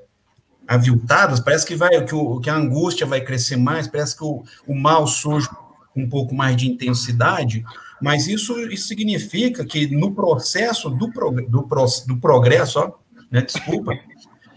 aviltadas, 0.66 1.40
parece 1.40 1.66
que 1.66 1.74
vai 1.74 2.04
que, 2.04 2.14
o, 2.14 2.40
que 2.40 2.48
a 2.48 2.56
angústia 2.56 3.06
vai 3.06 3.20
crescer 3.20 3.56
mais, 3.56 3.86
parece 3.86 4.16
que 4.16 4.24
o, 4.24 4.42
o 4.66 4.74
mal 4.74 5.06
surge 5.06 5.48
com 5.94 6.02
um 6.02 6.08
pouco 6.08 6.34
mais 6.34 6.56
de 6.56 6.70
intensidade, 6.70 7.64
mas 8.00 8.26
isso, 8.26 8.58
isso 8.70 8.88
significa 8.88 9.64
que 9.64 9.86
no 9.86 10.12
processo 10.12 10.90
do, 10.90 11.06
do, 11.06 11.66
do 12.06 12.16
progresso, 12.18 12.80
ó, 12.80 12.92
né, 13.30 13.42
desculpa, 13.42 13.92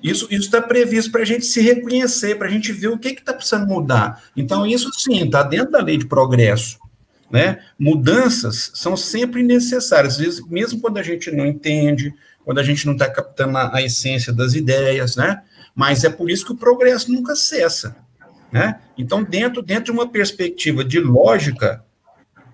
isso 0.02 0.28
está 0.30 0.62
previsto 0.62 1.12
para 1.12 1.24
a 1.24 1.26
gente 1.26 1.46
se 1.46 1.62
reconhecer, 1.62 2.36
para 2.36 2.48
a 2.48 2.52
gente 2.52 2.72
ver 2.72 2.90
o 2.90 2.98
que 2.98 3.10
está 3.10 3.34
precisando 3.34 3.68
mudar. 3.68 4.24
Então, 4.38 4.66
isso 4.66 4.92
sim, 4.94 5.24
está 5.24 5.42
dentro 5.42 5.72
da 5.72 5.82
lei 5.82 5.98
de 5.98 6.06
progresso. 6.06 6.78
Né? 7.30 7.60
Mudanças 7.78 8.72
são 8.76 8.96
sempre 8.96 9.42
necessárias, 9.42 10.14
às 10.14 10.20
vezes, 10.20 10.48
mesmo 10.48 10.80
quando 10.80 10.98
a 10.98 11.04
gente 11.04 11.32
não 11.32 11.46
entende, 11.46 12.14
quando 12.44 12.60
a 12.60 12.64
gente 12.64 12.86
não 12.86 12.94
está 12.94 13.10
captando 13.10 13.58
a, 13.58 13.76
a, 13.76 13.82
essência 13.82 14.32
das 14.32 14.54
ideias, 14.54 15.16
né? 15.16 15.42
Mas 15.74 16.04
é 16.04 16.10
por 16.10 16.30
isso 16.30 16.46
que 16.46 16.52
o 16.52 16.58
progresso 16.58 17.12
nunca 17.12 17.36
cessa, 17.36 17.98
né? 18.52 18.80
Então, 18.98 19.24
dentro, 19.24 19.62
dentro 19.64 19.86
de 19.86 19.92
uma 19.92 20.08
perspectiva 20.08 20.86
de 20.86 21.00
lógica, 21.00 21.84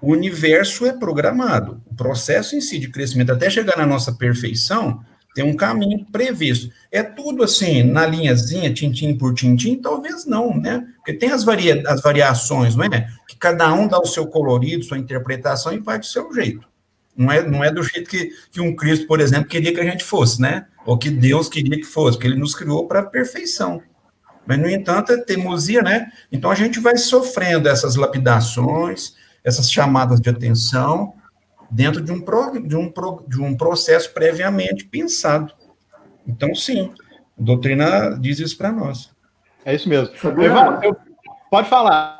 o 0.01 0.12
universo 0.13 0.86
é 0.86 0.93
programado. 0.93 1.81
O 1.86 1.93
processo 1.93 2.55
em 2.55 2.62
si 2.62 2.79
de 2.79 2.88
crescimento 2.88 3.31
até 3.31 3.49
chegar 3.49 3.77
na 3.77 3.86
nossa 3.86 4.13
perfeição 4.13 5.03
tem 5.34 5.44
um 5.44 5.56
caminho 5.56 6.06
previsto. 6.12 6.72
É 6.91 7.02
tudo 7.02 7.44
assim, 7.44 7.84
na 7.84 8.06
linhazinha, 8.06 8.74
tintim 8.74 9.17
por 9.17 9.34
tintim? 9.34 9.78
Talvez 9.78 10.26
não, 10.26 10.58
né? 10.58 10.86
Porque 10.98 11.13
tem 11.13 11.32
as, 11.32 11.44
varia 11.44 11.82
as 11.88 12.02
variações, 12.02 12.76
não 12.76 12.86
é? 12.86 13.08
Que 13.28 13.38
cada 13.38 13.74
um 13.74 13.88
dá 13.88 14.00
o 14.00 14.06
seu 14.06 14.28
colorido, 14.28 14.84
sua 14.84 14.98
interpretação 14.98 15.74
e 15.74 15.80
vai 15.80 16.00
do 16.00 16.06
seu 16.06 16.34
jeito. 16.34 16.67
Não 17.15 17.32
é, 17.32 17.48
não 17.48 17.63
é 17.63 17.72
do 17.72 17.84
jeito 17.84 18.10
que, 18.10 18.32
que 18.52 18.62
um 18.62 18.76
Cristo, 18.76 19.08
por 19.08 19.20
exemplo, 19.20 19.48
queria 19.48 19.74
que 19.74 19.80
a 19.80 19.86
gente 19.86 20.04
fosse, 20.04 20.41
né? 20.41 20.65
Ou 20.86 20.98
que 20.98 21.10
Deus 21.10 21.48
queria 21.48 21.78
que 21.78 21.86
fosse, 21.86 22.17
porque 22.17 22.28
ele 22.28 22.39
nos 22.39 22.56
criou 22.56 22.88
para 22.88 23.00
a 23.00 23.06
perfeição. 23.06 23.82
Mas, 24.46 24.60
no 24.60 24.70
entanto, 24.70 25.13
é 25.13 25.17
teimosia, 25.17 25.82
né? 25.82 26.12
Então 26.32 26.50
a 26.50 26.56
gente 26.56 26.80
vai 26.80 26.98
sofrendo 26.98 27.70
essas 27.70 27.96
lapidações, 27.96 29.13
essas 29.44 29.72
chamadas 29.72 30.20
de 30.20 30.30
atenção, 30.30 31.13
dentro 31.71 32.01
de 32.01 32.12
um, 32.12 32.19
pro, 32.19 32.62
de 32.62 32.75
um, 32.75 32.91
pro, 32.91 33.23
de 33.25 33.41
um 33.41 33.55
processo 33.55 34.13
previamente 34.13 34.84
pensado. 34.86 35.53
Então, 36.27 36.53
sim, 36.53 36.93
a 37.39 37.41
doutrina 37.41 38.17
diz 38.19 38.39
isso 38.39 38.57
para 38.57 38.71
nós. 38.71 39.10
É 39.63 39.73
isso 39.73 39.88
mesmo. 39.88 40.13
Evaldo, 40.41 40.84
eu, 40.84 40.95
pode 41.49 41.69
falar, 41.69 42.17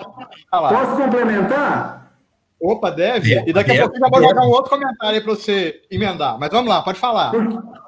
falar. 0.50 0.70
Posso 0.70 1.04
complementar? 1.04 2.14
Opa, 2.62 2.92
deve. 2.92 3.44
E 3.48 3.52
daqui 3.52 3.72
a 3.72 3.90
pouco 3.90 3.98
eu 3.98 4.10
vou 4.10 4.30
jogar 4.30 4.46
um 4.46 4.50
outro 4.50 4.70
comentário 4.70 5.16
aí 5.16 5.22
para 5.22 5.34
você 5.34 5.82
emendar. 5.90 6.38
Mas 6.40 6.52
vamos 6.52 6.70
lá, 6.70 6.82
pode 6.84 7.00
falar. 7.00 7.34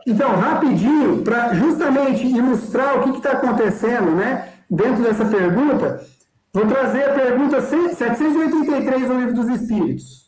Então, 0.06 0.36
rapidinho, 0.36 1.22
para 1.22 1.54
justamente 1.54 2.26
ilustrar 2.26 2.98
o 2.98 3.04
que 3.04 3.18
está 3.18 3.34
acontecendo, 3.34 4.12
né? 4.16 4.50
Dentro 4.70 5.04
dessa 5.04 5.26
pergunta, 5.26 6.04
vou 6.52 6.66
trazer 6.66 7.04
a 7.04 7.14
pergunta 7.14 7.62
783 7.62 9.08
do 9.08 9.14
Livro 9.14 9.34
dos 9.36 9.48
Espíritos. 9.50 10.23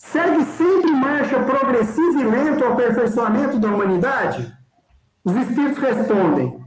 Segue 0.00 0.42
sempre 0.44 0.90
marcha 0.92 1.38
progressiva 1.40 2.20
e 2.20 2.24
lenta 2.24 2.64
o 2.64 2.72
aperfeiçoamento 2.72 3.58
da 3.58 3.68
humanidade? 3.68 4.50
Os 5.22 5.36
espíritos 5.36 5.78
respondem: 5.78 6.58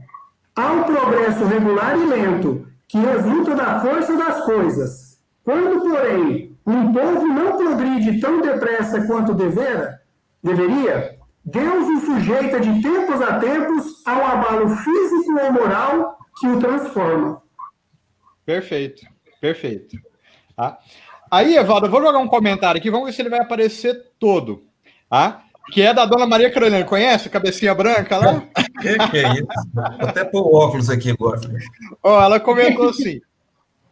há 0.54 0.72
um 0.72 0.84
progresso 0.84 1.44
regular 1.44 1.98
e 1.98 2.06
lento, 2.06 2.66
que 2.86 2.96
resulta 2.96 3.56
da 3.56 3.80
força 3.80 4.16
das 4.16 4.44
coisas. 4.44 5.20
Quando, 5.42 5.80
porém, 5.80 6.56
um 6.64 6.92
povo 6.92 7.26
não 7.26 7.56
progride 7.56 8.20
tão 8.20 8.40
depressa 8.40 9.04
quanto 9.04 9.34
devera, 9.34 10.00
deveria, 10.42 11.18
Deus 11.44 11.88
o 11.88 12.06
sujeita 12.06 12.60
de 12.60 12.80
tempos 12.80 13.20
a 13.20 13.40
tempos 13.40 14.00
a 14.06 14.14
um 14.14 14.26
abalo 14.26 14.68
físico 14.76 15.40
ou 15.42 15.52
moral 15.52 16.18
que 16.38 16.46
o 16.46 16.60
transforma. 16.60 17.42
Perfeito, 18.46 19.04
perfeito. 19.40 19.98
Tá? 20.56 20.78
Aí, 21.34 21.56
Evaldo, 21.56 21.86
eu 21.86 21.90
vou 21.90 22.00
jogar 22.00 22.18
um 22.20 22.28
comentário 22.28 22.78
aqui, 22.78 22.90
vamos 22.90 23.06
ver 23.06 23.12
se 23.12 23.20
ele 23.20 23.28
vai 23.28 23.40
aparecer 23.40 24.12
todo. 24.20 24.62
Tá? 25.10 25.42
Que 25.72 25.82
é 25.82 25.92
da 25.92 26.06
dona 26.06 26.28
Maria 26.28 26.48
Carolina. 26.48 26.84
Conhece? 26.84 27.28
Cabecinha 27.28 27.74
branca 27.74 28.16
lá? 28.18 28.40
que, 28.80 28.98
que 29.10 29.18
é 29.18 29.32
isso? 29.32 29.46
Vou 29.74 30.08
até 30.08 30.24
pôr 30.24 30.54
óculos 30.54 30.88
aqui 30.88 31.10
agora. 31.10 31.40
Ó, 32.02 32.22
ela 32.22 32.38
comentou 32.38 32.90
assim: 32.90 33.20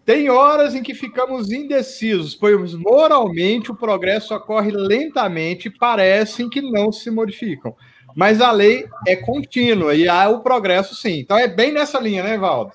tem 0.05 0.31
horas 0.31 0.77
em 0.77 0.85
que 0.85 0.95
ficamos 0.95 1.51
indecisos, 1.51 2.37
pois 2.37 2.75
moralmente 2.75 3.73
o 3.73 3.77
progresso 3.77 4.35
ocorre 4.35 4.71
lentamente 4.71 5.67
e 5.67 5.77
parecem 5.77 6.49
que 6.49 6.61
não 6.61 6.93
se 6.93 7.11
modificam. 7.11 7.75
Mas 8.15 8.41
a 8.41 8.53
lei 8.53 8.87
é 9.05 9.17
contínua 9.17 9.95
e 9.97 10.09
há 10.09 10.29
o 10.29 10.43
progresso 10.43 10.95
sim. 10.95 11.19
Então 11.19 11.37
é 11.37 11.49
bem 11.49 11.73
nessa 11.73 11.99
linha, 11.99 12.23
né, 12.23 12.39
Valdo? 12.39 12.73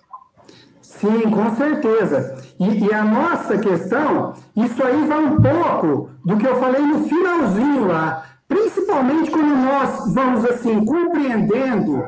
Sim, 0.88 1.30
com 1.30 1.54
certeza. 1.56 2.38
E, 2.58 2.86
e, 2.86 2.93
a 2.93 3.04
nossa 3.04 3.58
questão, 3.58 4.34
isso 4.56 4.82
aí 4.82 5.06
vai 5.06 5.19
um 5.19 5.41
pouco 5.41 6.10
do 6.26 6.38
que 6.38 6.47
eu 6.47 6.56
falei 6.60 6.82
no 6.82 7.04
finalzinho 7.08 7.88
lá. 7.88 8.23
Principalmente 8.47 9.30
quando 9.30 9.54
nós 9.54 10.13
vamos 10.13 10.45
assim 10.45 10.86
compreendendo 10.86 12.04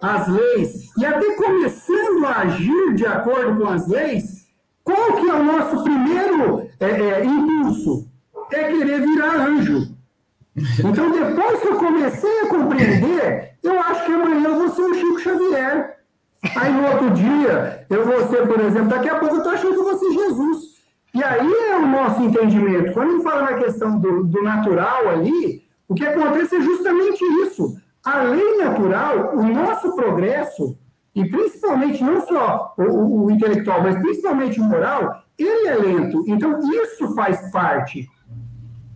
as 0.00 0.26
leis 0.26 0.90
e 0.98 1.04
até 1.04 1.36
começando 1.36 2.24
a 2.24 2.38
agir 2.38 2.94
de 2.94 3.06
acordo 3.06 3.60
com 3.60 3.68
as 3.68 3.86
leis, 3.86 4.46
qual 4.82 5.12
que 5.12 5.28
é 5.28 5.34
o 5.34 5.44
nosso 5.44 5.84
primeiro 5.84 6.68
é, 6.80 6.86
é, 6.86 7.24
impulso? 7.24 8.08
É 8.50 8.64
querer 8.64 9.02
virar 9.02 9.46
anjo. 9.46 9.94
Então, 10.56 11.10
depois 11.10 11.60
que 11.60 11.68
eu 11.68 11.76
comecei 11.76 12.40
a 12.40 12.48
compreender, 12.48 13.52
eu 13.62 13.78
Aí 16.62 16.72
no 16.72 16.86
outro 16.86 17.10
dia, 17.10 17.84
eu 17.90 18.04
vou 18.04 18.28
ser, 18.28 18.46
por 18.46 18.60
exemplo, 18.60 18.86
daqui 18.86 19.08
a 19.08 19.18
pouco 19.18 19.34
eu 19.34 19.38
estou 19.38 19.52
achando 19.52 19.74
que 19.74 19.80
eu 19.80 19.84
vou 19.84 19.98
ser 19.98 20.12
Jesus. 20.12 20.58
E 21.12 21.20
aí 21.20 21.52
é 21.70 21.76
o 21.76 21.86
nosso 21.88 22.22
entendimento. 22.22 22.92
Quando 22.92 23.14
ele 23.14 23.22
fala 23.24 23.42
na 23.50 23.54
questão 23.54 23.98
do, 23.98 24.22
do 24.22 24.42
natural 24.44 25.08
ali, 25.08 25.64
o 25.88 25.94
que 25.94 26.06
acontece 26.06 26.54
é 26.54 26.60
justamente 26.60 27.20
isso. 27.44 27.76
A 28.04 28.22
lei 28.22 28.58
natural, 28.58 29.34
o 29.34 29.42
nosso 29.42 29.96
progresso, 29.96 30.78
e 31.16 31.28
principalmente 31.28 32.04
não 32.04 32.20
só 32.20 32.74
o, 32.78 32.82
o, 32.82 33.24
o 33.24 33.30
intelectual, 33.32 33.82
mas 33.82 33.98
principalmente 33.98 34.60
o 34.60 34.64
moral, 34.64 35.20
ele 35.36 35.66
é 35.66 35.74
lento. 35.74 36.22
Então, 36.28 36.60
isso 36.60 37.12
faz 37.16 37.50
parte. 37.50 38.08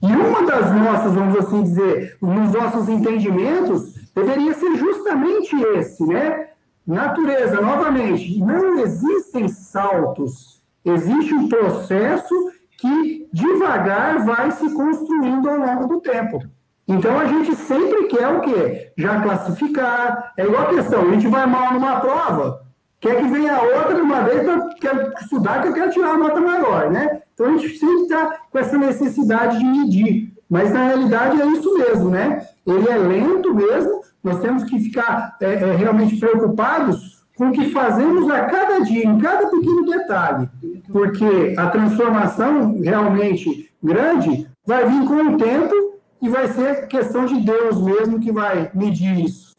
E 0.05 0.07
uma 0.07 0.47
das 0.47 0.73
nossas, 0.73 1.13
vamos 1.15 1.37
assim 1.37 1.65
dizer, 1.65 2.17
nos 2.23 2.53
nossos 2.53 2.89
entendimentos, 2.89 3.93
deveria 4.15 4.55
ser 4.55 4.77
justamente 4.77 5.57
esse, 5.75 6.07
né? 6.07 6.51
Natureza, 6.87 7.61
novamente, 7.61 8.39
não 8.39 8.79
existem 8.79 9.49
saltos. 9.49 10.63
Existe 10.85 11.35
um 11.35 11.49
processo 11.49 12.35
que 12.79 13.29
devagar 13.33 14.25
vai 14.25 14.53
se 14.53 14.73
construindo 14.73 15.49
ao 15.49 15.59
longo 15.59 15.89
do 15.89 16.01
tempo. 16.01 16.39
Então 16.87 17.19
a 17.19 17.27
gente 17.27 17.57
sempre 17.57 18.05
quer 18.05 18.29
o 18.29 18.41
quê? 18.41 18.93
Já 18.97 19.21
classificar. 19.21 20.33
É 20.37 20.45
igual 20.45 20.63
a 20.63 20.75
questão, 20.75 21.03
a 21.03 21.13
gente 21.13 21.27
vai 21.27 21.45
mal 21.47 21.73
numa 21.73 21.99
prova, 21.99 22.63
quer 23.01 23.17
que 23.17 23.27
venha 23.27 23.61
outra 23.61 23.95
de 23.95 24.01
uma 24.01 24.23
vez 24.23 24.45
para 24.45 24.69
quer 24.75 25.13
estudar 25.21 25.63
que 25.63 25.69
eu 25.69 25.75
quero 25.75 25.91
tirar 25.91 26.11
a 26.11 26.19
nota 26.19 26.41
maior, 26.41 26.91
né? 26.91 27.23
Então 27.35 27.47
a 27.47 27.51
gente 27.51 27.77
sempre 27.77 28.03
está 28.03 28.39
com 28.51 28.59
essa 28.59 28.79
necessidade 28.79 29.59
de 29.59 29.65
medir. 29.65 30.33
Mas 30.49 30.73
na 30.73 30.85
realidade 30.85 31.43
é 31.43 31.47
isso 31.47 31.77
mesmo, 31.77 32.09
né? 32.09 32.47
Ele 32.65 32.89
é 32.89 32.97
lento 32.97 33.53
mesmo, 33.53 34.01
nós 34.27 34.41
temos 34.41 34.65
que 34.65 34.81
ficar 34.81 35.37
é, 35.41 35.47
é, 35.47 35.77
realmente 35.77 36.17
preocupados 36.17 37.25
com 37.37 37.51
o 37.51 37.53
que 37.53 37.71
fazemos 37.71 38.29
a 38.29 38.45
cada 38.47 38.81
dia, 38.81 39.05
em 39.05 39.19
cada 39.19 39.49
pequeno 39.49 39.87
detalhe, 39.87 40.49
porque 40.91 41.55
a 41.57 41.69
transformação 41.69 42.81
realmente 42.81 43.71
grande 43.81 44.49
vai 44.67 44.85
vir 44.89 45.07
com 45.07 45.15
o 45.15 45.37
tempo 45.37 46.01
e 46.21 46.29
vai 46.29 46.49
ser 46.49 46.89
questão 46.89 47.25
de 47.25 47.39
Deus 47.39 47.81
mesmo 47.81 48.19
que 48.19 48.33
vai 48.33 48.69
medir 48.75 49.17
isso. 49.21 49.55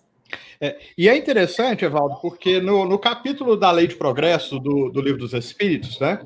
É, 0.59 0.75
e 0.97 1.07
é 1.07 1.15
interessante, 1.15 1.85
Evaldo, 1.85 2.17
porque 2.21 2.59
no, 2.59 2.83
no 2.83 2.99
capítulo 2.99 3.55
da 3.55 3.71
Lei 3.71 3.87
de 3.87 3.95
Progresso 3.95 4.59
do, 4.59 4.89
do 4.89 4.99
Livro 4.99 5.19
dos 5.19 5.33
Espíritos, 5.33 5.97
né, 5.99 6.19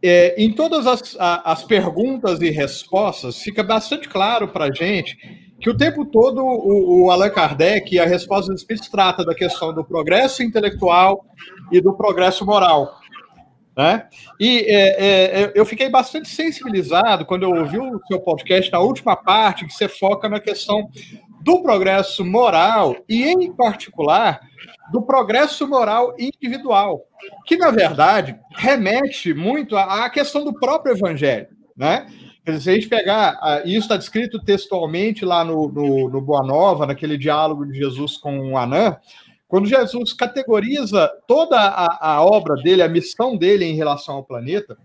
é, 0.00 0.40
em 0.40 0.52
todas 0.52 0.86
as, 0.86 1.16
as 1.18 1.64
perguntas 1.64 2.40
e 2.40 2.50
respostas, 2.50 3.38
fica 3.38 3.64
bastante 3.64 4.08
claro 4.08 4.46
para 4.46 4.66
a 4.66 4.72
gente 4.72 5.43
que 5.60 5.70
o 5.70 5.76
tempo 5.76 6.04
todo 6.04 6.42
o, 6.42 7.04
o 7.04 7.10
Allan 7.10 7.30
Kardec 7.30 7.94
e 7.94 7.98
a 7.98 8.06
resposta 8.06 8.50
dos 8.52 8.60
espíritos 8.60 8.88
trata 8.88 9.24
da 9.24 9.34
questão 9.34 9.72
do 9.72 9.84
progresso 9.84 10.42
intelectual 10.42 11.24
e 11.72 11.80
do 11.80 11.94
progresso 11.94 12.44
moral. 12.44 13.00
Né? 13.76 14.06
E 14.38 14.58
é, 14.60 15.04
é, 15.04 15.42
é, 15.42 15.52
eu 15.54 15.66
fiquei 15.66 15.88
bastante 15.88 16.28
sensibilizado 16.28 17.26
quando 17.26 17.42
eu 17.42 17.50
ouvi 17.50 17.78
o 17.78 18.00
seu 18.06 18.20
podcast 18.20 18.70
na 18.70 18.78
última 18.78 19.16
parte, 19.16 19.66
que 19.66 19.72
você 19.72 19.88
foca 19.88 20.28
na 20.28 20.38
questão 20.38 20.88
do 21.40 21.60
progresso 21.60 22.24
moral 22.24 22.96
e, 23.08 23.24
em 23.24 23.52
particular, 23.52 24.40
do 24.92 25.02
progresso 25.02 25.66
moral 25.66 26.14
individual, 26.18 27.02
que, 27.44 27.56
na 27.56 27.70
verdade, 27.70 28.38
remete 28.54 29.34
muito 29.34 29.76
à 29.76 30.08
questão 30.08 30.44
do 30.44 30.54
próprio 30.54 30.94
evangelho. 30.94 31.48
Né? 31.76 32.06
Dizer, 32.44 32.60
se 32.60 32.70
a 32.70 32.74
gente 32.74 32.88
pegar, 32.88 33.34
uh, 33.34 33.66
isso 33.66 33.80
está 33.80 33.96
descrito 33.96 34.38
textualmente 34.38 35.24
lá 35.24 35.44
no, 35.44 35.68
no, 35.68 36.10
no, 36.10 36.20
Boa 36.20 36.42
Nova, 36.42 36.86
naquele 36.86 37.16
diálogo 37.16 37.64
de 37.64 37.78
Jesus 37.78 38.18
com 38.18 38.52
o 38.52 38.58
Anã, 38.58 38.96
quando 39.48 39.66
Jesus 39.66 40.12
categoriza 40.12 41.10
toda 41.26 41.58
a, 41.58 42.16
a 42.16 42.24
obra 42.24 42.54
dele, 42.56 42.82
a 42.82 42.88
missão 42.88 43.36
dele 43.36 43.64
em 43.64 43.74
relação 43.74 44.16
ao 44.16 44.24
planeta, 44.24 44.76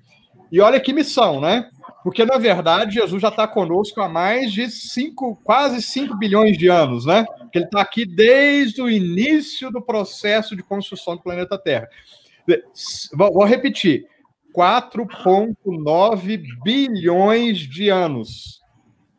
e 0.52 0.62
olha 0.62 0.80
que 0.80 0.94
missão, 0.94 1.40
né? 1.40 1.70
Porque, 2.04 2.26
na 2.26 2.38
verdade, 2.38 2.96
Jesus 2.96 3.22
já 3.22 3.28
está 3.28 3.48
conosco 3.48 4.02
há 4.02 4.08
mais 4.08 4.52
de 4.52 4.70
cinco, 4.70 5.40
quase 5.44 5.82
5 5.82 6.16
bilhões 6.18 6.58
de 6.58 6.68
anos, 6.68 7.06
né? 7.06 7.26
Porque 7.38 7.58
ele 7.58 7.66
está 7.66 7.82
aqui 7.82 8.06
desde 8.06 8.82
o 8.82 8.90
início 8.90 9.70
do 9.70 9.82
processo 9.82 10.56
de 10.56 10.64
construção 10.64 11.16
do 11.16 11.22
planeta 11.22 11.58
Terra. 11.58 11.88
Vou 13.14 13.44
repetir: 13.44 14.08
4,9 14.56 16.44
bilhões 16.64 17.58
de 17.60 17.90
anos. 17.90 18.60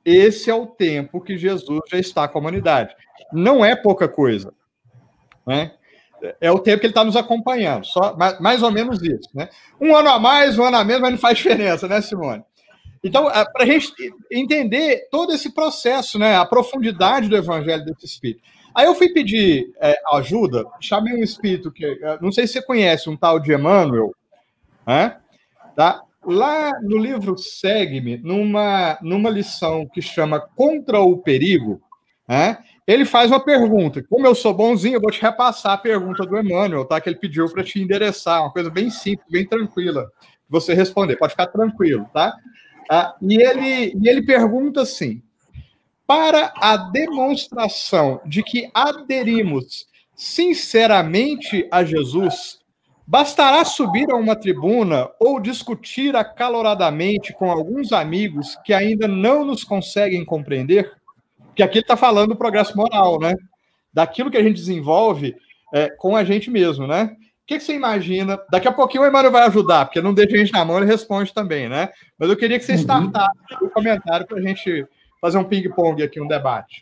Esse 0.04 0.50
é 0.50 0.54
o 0.54 0.66
tempo 0.66 1.20
que 1.20 1.36
Jesus 1.36 1.80
já 1.90 1.98
está 1.98 2.26
com 2.26 2.38
a 2.38 2.40
humanidade. 2.40 2.94
Não 3.32 3.64
é 3.64 3.76
pouca 3.76 4.08
coisa. 4.08 4.52
Né? 5.46 5.72
É 6.40 6.50
o 6.50 6.58
tempo 6.58 6.80
que 6.80 6.86
ele 6.86 6.92
está 6.92 7.04
nos 7.04 7.16
acompanhando, 7.16 7.86
só 7.86 8.16
mais 8.40 8.62
ou 8.62 8.70
menos 8.70 9.02
isso. 9.02 9.28
Né? 9.34 9.48
Um 9.80 9.96
ano 9.96 10.10
a 10.10 10.18
mais, 10.18 10.58
um 10.58 10.64
ano 10.64 10.76
a 10.76 10.84
menos, 10.84 11.02
mas 11.02 11.12
não 11.12 11.18
faz 11.18 11.38
diferença, 11.38 11.88
né, 11.88 12.00
Simone? 12.00 12.44
Então, 13.02 13.24
para 13.24 13.62
a 13.62 13.66
gente 13.66 13.92
entender 14.30 15.08
todo 15.10 15.32
esse 15.32 15.54
processo, 15.54 16.18
né, 16.18 16.36
a 16.36 16.44
profundidade 16.44 17.28
do 17.28 17.36
evangelho 17.36 17.84
desse 17.84 18.04
espírito. 18.04 18.42
Aí 18.74 18.86
eu 18.86 18.94
fui 18.94 19.08
pedir 19.08 19.72
é, 19.80 19.96
ajuda, 20.12 20.64
chamei 20.80 21.14
um 21.14 21.22
espírito 21.22 21.72
que, 21.72 21.84
é, 21.84 22.18
não 22.20 22.30
sei 22.30 22.46
se 22.46 22.54
você 22.54 22.62
conhece, 22.62 23.08
um 23.08 23.16
tal 23.16 23.40
de 23.40 23.52
Emmanuel, 23.52 24.14
né? 24.86 25.16
Tá? 25.80 26.02
Lá 26.22 26.78
no 26.82 26.98
livro 26.98 27.38
Segue-me, 27.38 28.18
numa, 28.18 28.98
numa 29.00 29.30
lição 29.30 29.88
que 29.88 30.02
chama 30.02 30.38
Contra 30.38 31.00
o 31.00 31.16
Perigo, 31.16 31.80
né? 32.28 32.58
ele 32.86 33.06
faz 33.06 33.30
uma 33.30 33.40
pergunta. 33.42 34.04
Como 34.10 34.26
eu 34.26 34.34
sou 34.34 34.52
bonzinho, 34.52 34.96
eu 34.96 35.00
vou 35.00 35.10
te 35.10 35.22
repassar 35.22 35.72
a 35.72 35.78
pergunta 35.78 36.26
do 36.26 36.38
Emmanuel, 36.38 36.84
tá? 36.84 37.00
que 37.00 37.08
ele 37.08 37.16
pediu 37.16 37.50
para 37.50 37.64
te 37.64 37.80
endereçar, 37.80 38.42
uma 38.42 38.52
coisa 38.52 38.68
bem 38.68 38.90
simples, 38.90 39.26
bem 39.30 39.46
tranquila, 39.46 40.06
você 40.50 40.74
responder. 40.74 41.16
Pode 41.16 41.32
ficar 41.32 41.46
tranquilo, 41.46 42.06
tá? 42.12 42.36
Ah, 42.90 43.16
e, 43.22 43.40
ele, 43.40 43.98
e 43.98 44.06
ele 44.06 44.20
pergunta 44.20 44.82
assim: 44.82 45.22
para 46.06 46.52
a 46.56 46.76
demonstração 46.76 48.20
de 48.26 48.42
que 48.42 48.70
aderimos 48.74 49.86
sinceramente 50.14 51.66
a 51.72 51.82
Jesus, 51.82 52.59
bastará 53.10 53.64
subir 53.64 54.10
a 54.10 54.16
uma 54.16 54.36
tribuna 54.36 55.08
ou 55.18 55.40
discutir 55.40 56.14
acaloradamente 56.14 57.32
com 57.32 57.50
alguns 57.50 57.92
amigos 57.92 58.56
que 58.64 58.72
ainda 58.72 59.08
não 59.08 59.44
nos 59.44 59.64
conseguem 59.64 60.24
compreender? 60.24 60.92
Porque 61.46 61.62
aqui 61.62 61.78
ele 61.78 61.84
está 61.84 61.96
falando 61.96 62.30
do 62.30 62.36
progresso 62.36 62.76
moral, 62.76 63.18
né? 63.18 63.34
Daquilo 63.92 64.30
que 64.30 64.36
a 64.36 64.42
gente 64.42 64.56
desenvolve 64.56 65.34
é, 65.74 65.88
com 65.88 66.16
a 66.16 66.22
gente 66.22 66.50
mesmo, 66.50 66.86
né? 66.86 67.16
que, 67.50 67.58
que 67.58 67.64
você 67.64 67.74
imagina? 67.74 68.40
Daqui 68.48 68.68
a 68.68 68.72
pouquinho 68.72 69.02
o 69.02 69.06
Emmanuel 69.08 69.32
vai 69.32 69.42
ajudar, 69.42 69.84
porque 69.84 70.00
não 70.00 70.14
deixa 70.14 70.36
a 70.36 70.38
gente 70.38 70.52
na 70.52 70.64
mão, 70.64 70.76
ele 70.76 70.86
responde 70.86 71.34
também, 71.34 71.68
né? 71.68 71.88
Mas 72.16 72.30
eu 72.30 72.36
queria 72.36 72.56
que 72.60 72.64
você 72.64 72.74
uhum. 72.74 72.78
startasse 72.78 73.32
o 73.60 73.70
comentário 73.70 74.24
para 74.24 74.38
a 74.38 74.40
gente 74.40 74.86
fazer 75.20 75.36
um 75.36 75.42
ping-pong 75.42 76.00
aqui, 76.00 76.20
um 76.20 76.28
debate. 76.28 76.80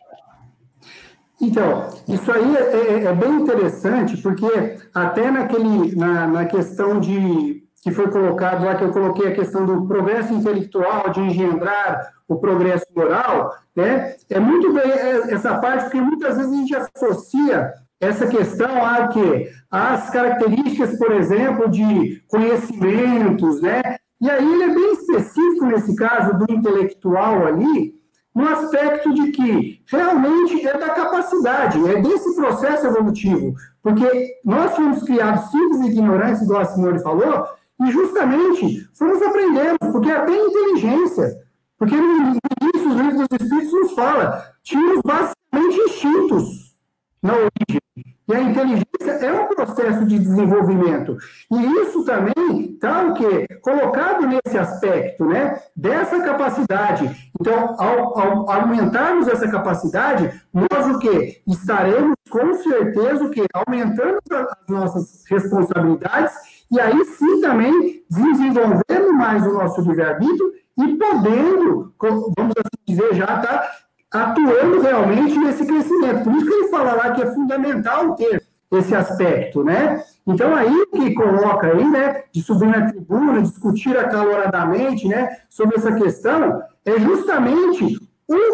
Então, 1.41 1.89
isso 2.09 2.31
aí 2.33 2.57
é, 2.57 2.61
é, 2.61 3.05
é, 3.05 3.15
bem 3.15 3.31
interessante, 3.37 4.17
porque 4.17 4.77
até 4.93 5.31
naquele, 5.31 5.95
na, 5.95 6.27
na 6.27 6.45
questão 6.47 6.99
de 6.99 7.63
que 7.83 7.93
foi 7.93 8.11
colocado 8.11 8.65
lá, 8.65 8.75
que 8.75 8.83
eu 8.83 8.93
coloquei 8.93 9.29
a 9.29 9.35
questão 9.35 9.65
do 9.65 9.87
progresso 9.87 10.35
intelectual, 10.35 11.11
de 11.11 11.21
engendrar 11.21 12.13
o 12.27 12.37
progresso 12.37 12.85
moral, 12.95 13.55
né? 13.75 14.17
É 14.29 14.41
muito 14.41 14.73
bem 14.73 14.91
é, 14.91 15.33
essa 15.33 15.57
parte, 15.59 15.85
porque 15.85 16.01
muitas 16.01 16.37
vezes 16.37 16.53
a 16.53 16.57
gente 16.57 16.77
associa 16.77 17.73
essa 18.01 18.27
questão 18.27 18.85
a 18.85 19.09
que 19.09 19.51
as 19.71 20.11
características, 20.11 20.99
por 20.99 21.13
exemplo, 21.13 21.69
de 21.69 22.23
conhecimentos, 22.27 23.61
né? 23.63 23.81
E 24.21 24.29
aí 24.29 24.53
ele 24.53 24.65
é 24.65 24.75
bem 24.75 24.93
específico 24.93 25.67
nesse 25.67 25.95
caso 25.95 26.37
do 26.37 26.53
intelectual 26.53 27.47
ali, 27.47 27.95
no 28.39 28.49
aspecto 28.49 29.13
de 29.13 29.33
que 29.33 29.83
realmente 29.89 30.65
é 30.65 30.79
da 30.79 30.91
capacidade, 30.91 31.91
é 31.91 32.01
desse 32.01 32.37
processo 32.37 32.87
evolutivo, 32.87 33.57
porque 33.83 34.37
nós 34.45 34.77
fomos 34.77 35.03
criados 35.03 35.51
simples 35.51 35.81
e 35.81 35.91
ignorantes, 35.91 36.43
igual 36.43 36.61
a 36.61 36.65
Simone 36.67 37.03
falou, 37.03 37.49
e 37.85 37.91
justamente 37.91 38.89
fomos 38.95 39.21
aprendendo, 39.23 39.79
porque 39.91 40.13
até 40.13 40.31
inteligência, 40.37 41.37
porque 41.77 41.97
no 41.97 42.39
início 42.63 42.91
os 42.91 42.97
livros 42.97 43.29
dos 43.29 43.41
Espíritos 43.41 43.73
nos 43.73 43.93
fala, 43.95 44.53
tínhamos 44.63 45.01
basicamente 45.05 45.81
instintos 45.89 46.77
na 47.21 47.33
origem. 47.33 47.81
E 48.29 48.35
a 48.35 48.41
inteligência 48.41 48.88
é 49.09 49.33
um 49.33 49.47
processo 49.47 50.05
de 50.05 50.19
desenvolvimento. 50.19 51.17
E 51.51 51.83
isso 51.83 52.05
também 52.05 52.73
está 52.73 53.05
o 53.07 53.15
quê? 53.15 53.47
Colocado 53.63 54.27
nesse 54.27 54.57
aspecto, 54.57 55.25
né? 55.27 55.61
Dessa 55.75 56.21
capacidade. 56.21 57.31
Então, 57.41 57.75
ao, 57.79 58.19
ao 58.19 58.51
aumentarmos 58.51 59.29
essa 59.29 59.49
capacidade, 59.49 60.41
nós 60.53 60.87
o 60.95 60.99
quê? 60.99 61.43
Estaremos 61.47 62.15
com 62.31 62.55
certeza 62.55 63.25
o 63.25 63.31
quê? 63.31 63.45
Aumentando 63.55 64.19
as 64.31 64.69
nossas 64.69 65.25
responsabilidades 65.29 66.35
e 66.71 66.79
aí 66.79 67.05
sim 67.05 67.41
também 67.41 68.03
desenvolvendo 68.11 69.13
mais 69.17 69.47
o 69.47 69.53
nosso 69.53 69.81
livre-arbítrio 69.81 70.53
e 70.79 70.97
podendo, 70.97 71.93
vamos 72.37 72.55
assim 72.59 72.87
dizer, 72.87 73.15
já 73.15 73.27
tá 73.27 73.71
atuando 74.11 74.81
realmente 74.81 75.39
nesse 75.39 75.67
crescimento. 75.67 76.25
Por 76.25 76.35
isso 76.35 76.47
que 76.47 76.53
ele 76.53 76.69
fala 76.69 76.93
lá 76.93 77.13
que 77.13 77.23
é 77.23 77.35
fundamental 77.35 78.15
ter 78.15 78.43
esse 78.71 78.95
aspecto, 78.95 79.65
né? 79.65 80.03
Então, 80.27 80.55
aí 80.55 80.87
que 80.93 81.15
coloca 81.15 81.69
aí, 81.69 81.85
né, 81.89 82.25
de 82.33 82.43
subir 82.43 82.67
na 82.67 82.87
tribuna, 82.87 83.41
discutir 83.41 83.97
acaloradamente, 83.97 85.09
né, 85.09 85.39
sobre 85.49 85.77
essa 85.77 85.93
questão, 85.93 86.63
é 86.85 87.01
justamente 87.01 87.99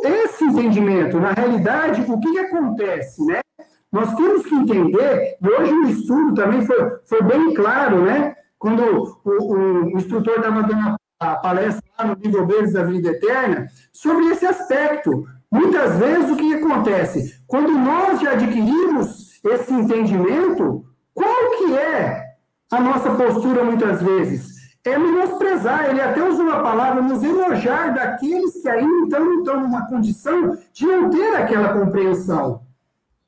esse 0.05 0.45
entendimento. 0.45 1.19
Na 1.19 1.33
realidade, 1.33 2.05
o 2.09 2.21
que, 2.21 2.31
que 2.31 2.39
acontece, 2.39 3.25
né? 3.25 3.41
Nós 3.91 4.15
temos 4.15 4.45
que 4.45 4.55
entender, 4.55 5.37
e 5.41 5.49
hoje 5.49 5.73
o 5.73 5.89
estudo 5.89 6.35
também 6.35 6.65
foi, 6.67 6.99
foi 7.05 7.23
bem 7.23 7.55
claro, 7.55 8.03
né? 8.03 8.37
Quando 8.59 8.83
o, 9.25 9.85
o, 9.85 9.91
instrutor 9.97 10.37
estava 10.37 10.63
dando 10.63 10.97
a 11.21 11.37
palestra 11.37 11.83
lá 11.99 12.07
no 12.07 12.15
Livro 12.15 12.47
Verdes 12.47 12.73
da 12.73 12.83
Vida 12.83 13.11
Eterna, 13.11 13.69
sobre 13.93 14.27
esse 14.27 14.47
aspecto. 14.47 15.27
Muitas 15.51 15.97
vezes, 15.99 16.31
o 16.31 16.37
que 16.37 16.55
acontece? 16.55 17.41
Quando 17.47 17.71
nós 17.73 18.21
já 18.21 18.33
adquirimos 18.33 19.24
esse 19.45 19.73
entendimento, 19.73 20.85
qual 21.13 21.51
que 21.59 21.77
é 21.77 22.25
a 22.73 22.81
nossa 22.81 23.11
postura 23.15 23.63
muitas 23.63 24.03
vezes? 24.03 24.55
É 24.85 24.99
menosprezar, 24.99 25.89
ele 25.89 26.01
até 26.01 26.23
usou 26.23 26.51
a 26.51 26.63
palavra, 26.63 27.01
nos 27.01 27.23
elogiar 27.23 27.95
daqueles 27.95 28.61
que 28.61 28.69
ainda 28.69 29.19
não 29.19 29.39
estão 29.39 29.61
numa 29.61 29.87
condição 29.87 30.57
de 30.73 30.87
não 30.87 31.09
ter 31.09 31.37
aquela 31.37 31.73
compreensão. 31.73 32.63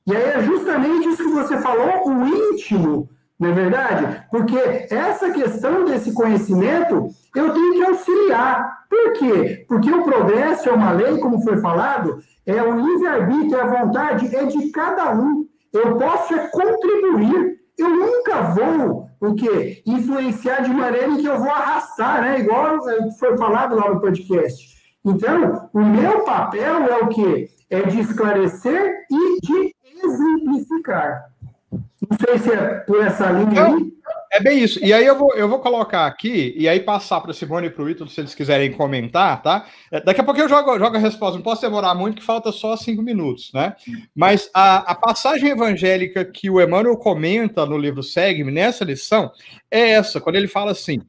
E 0.07 0.15
aí 0.15 0.23
é 0.23 0.43
justamente 0.43 1.09
isso 1.09 1.25
que 1.25 1.33
você 1.33 1.59
falou, 1.59 2.09
o 2.09 2.27
íntimo, 2.27 3.09
não 3.39 3.51
é 3.51 3.53
verdade? 3.53 4.25
Porque 4.31 4.59
essa 4.91 5.31
questão 5.31 5.85
desse 5.85 6.13
conhecimento, 6.13 7.09
eu 7.35 7.53
tenho 7.53 7.73
que 7.75 7.85
auxiliar. 7.85 8.85
Por 8.89 9.13
quê? 9.15 9.65
Porque 9.69 9.91
o 9.91 10.05
progresso 10.05 10.69
é 10.69 10.73
uma 10.73 10.93
lei, 10.93 11.19
como 11.19 11.43
foi 11.43 11.59
falado, 11.59 12.23
é 12.47 12.63
o 12.63 12.81
livre-arbítrio, 12.81 13.57
é 13.57 13.63
a 13.63 13.83
vontade, 13.83 14.35
é 14.35 14.45
de 14.45 14.71
cada 14.71 15.13
um. 15.13 15.47
Eu 15.73 15.97
posso 15.97 16.35
é 16.35 16.49
contribuir. 16.49 17.61
Eu 17.79 17.91
nunca 17.91 18.43
vou 18.43 19.07
o 19.21 19.35
quê? 19.35 19.83
influenciar 19.87 20.63
de 20.63 20.71
maneira 20.73 21.09
em 21.09 21.19
que 21.19 21.27
eu 21.27 21.39
vou 21.39 21.51
arrastar, 21.51 22.23
né? 22.23 22.41
Igual 22.41 22.79
foi 23.19 23.37
falado 23.37 23.77
lá 23.77 23.93
no 23.93 24.01
podcast. 24.01 24.77
Então, 25.05 25.69
o 25.73 25.81
meu 25.81 26.25
papel 26.25 26.83
é 26.85 26.97
o 26.99 27.09
quê? 27.09 27.49
É 27.71 27.83
de 27.83 28.01
esclarecer 28.01 29.07
e 29.11 29.41
de 29.41 29.75
exemplificar. 30.03 31.31
Não 31.73 32.19
sei 32.25 32.39
se 32.39 32.53
é 32.53 32.75
por 32.81 33.05
essa 33.05 33.31
linha 33.31 33.67
aí. 33.67 33.96
É 34.37 34.41
bem 34.41 34.63
isso. 34.63 34.79
E 34.85 34.93
aí 34.93 35.07
eu 35.07 35.17
vou, 35.17 35.35
eu 35.35 35.49
vou 35.49 35.61
colocar 35.61 36.05
aqui, 36.07 36.55
e 36.59 36.69
aí 36.69 36.79
passar 36.79 37.23
para 37.23 37.31
o 37.31 37.35
Simone 37.35 37.69
e 37.69 37.71
para 37.71 37.83
o 37.83 37.89
Ítalo, 37.89 38.11
se 38.11 38.21
eles 38.21 38.35
quiserem 38.35 38.71
comentar, 38.71 39.41
tá? 39.41 39.67
É, 39.91 39.99
daqui 39.99 40.21
a 40.21 40.25
pouco 40.25 40.39
eu 40.39 40.47
jogo, 40.47 40.79
jogo 40.79 40.95
a 40.95 41.01
resposta, 41.01 41.37
não 41.37 41.43
posso 41.43 41.63
demorar 41.63 41.95
muito, 41.95 42.19
que 42.19 42.23
falta 42.23 42.53
só 42.53 42.77
cinco 42.77 43.01
minutos, 43.01 43.51
né? 43.55 43.75
Mas 44.15 44.51
a, 44.53 44.93
a 44.93 44.95
passagem 44.95 45.49
evangélica 45.49 46.23
que 46.23 46.51
o 46.51 46.61
Emmanuel 46.61 46.99
comenta 46.99 47.65
no 47.65 47.79
livro 47.79 48.03
Segue-me, 48.03 48.53
nessa 48.53 48.85
lição, 48.85 49.33
é 49.71 49.93
essa, 49.93 50.21
quando 50.21 50.37
ele 50.37 50.49
fala 50.49 50.73
assim, 50.73 51.01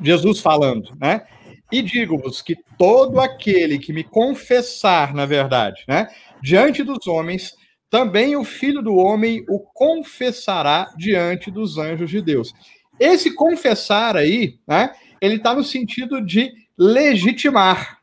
Jesus 0.00 0.40
falando, 0.40 0.88
né? 0.98 1.26
E 1.70 1.82
digo-vos 1.82 2.40
que 2.40 2.56
todo 2.78 3.20
aquele 3.20 3.78
que 3.78 3.92
me 3.92 4.04
confessar, 4.04 5.12
na 5.12 5.26
verdade, 5.26 5.82
né, 5.86 6.08
diante 6.42 6.82
dos 6.82 7.06
homens, 7.06 7.52
também 7.90 8.36
o 8.36 8.44
filho 8.44 8.82
do 8.82 8.96
homem 8.96 9.44
o 9.48 9.60
confessará 9.60 10.92
diante 10.96 11.50
dos 11.50 11.78
anjos 11.78 12.10
de 12.10 12.20
Deus. 12.20 12.52
Esse 12.98 13.34
confessar 13.34 14.16
aí, 14.16 14.58
né, 14.66 14.92
ele 15.20 15.36
está 15.36 15.54
no 15.54 15.64
sentido 15.64 16.24
de 16.24 16.52
legitimar. 16.76 17.98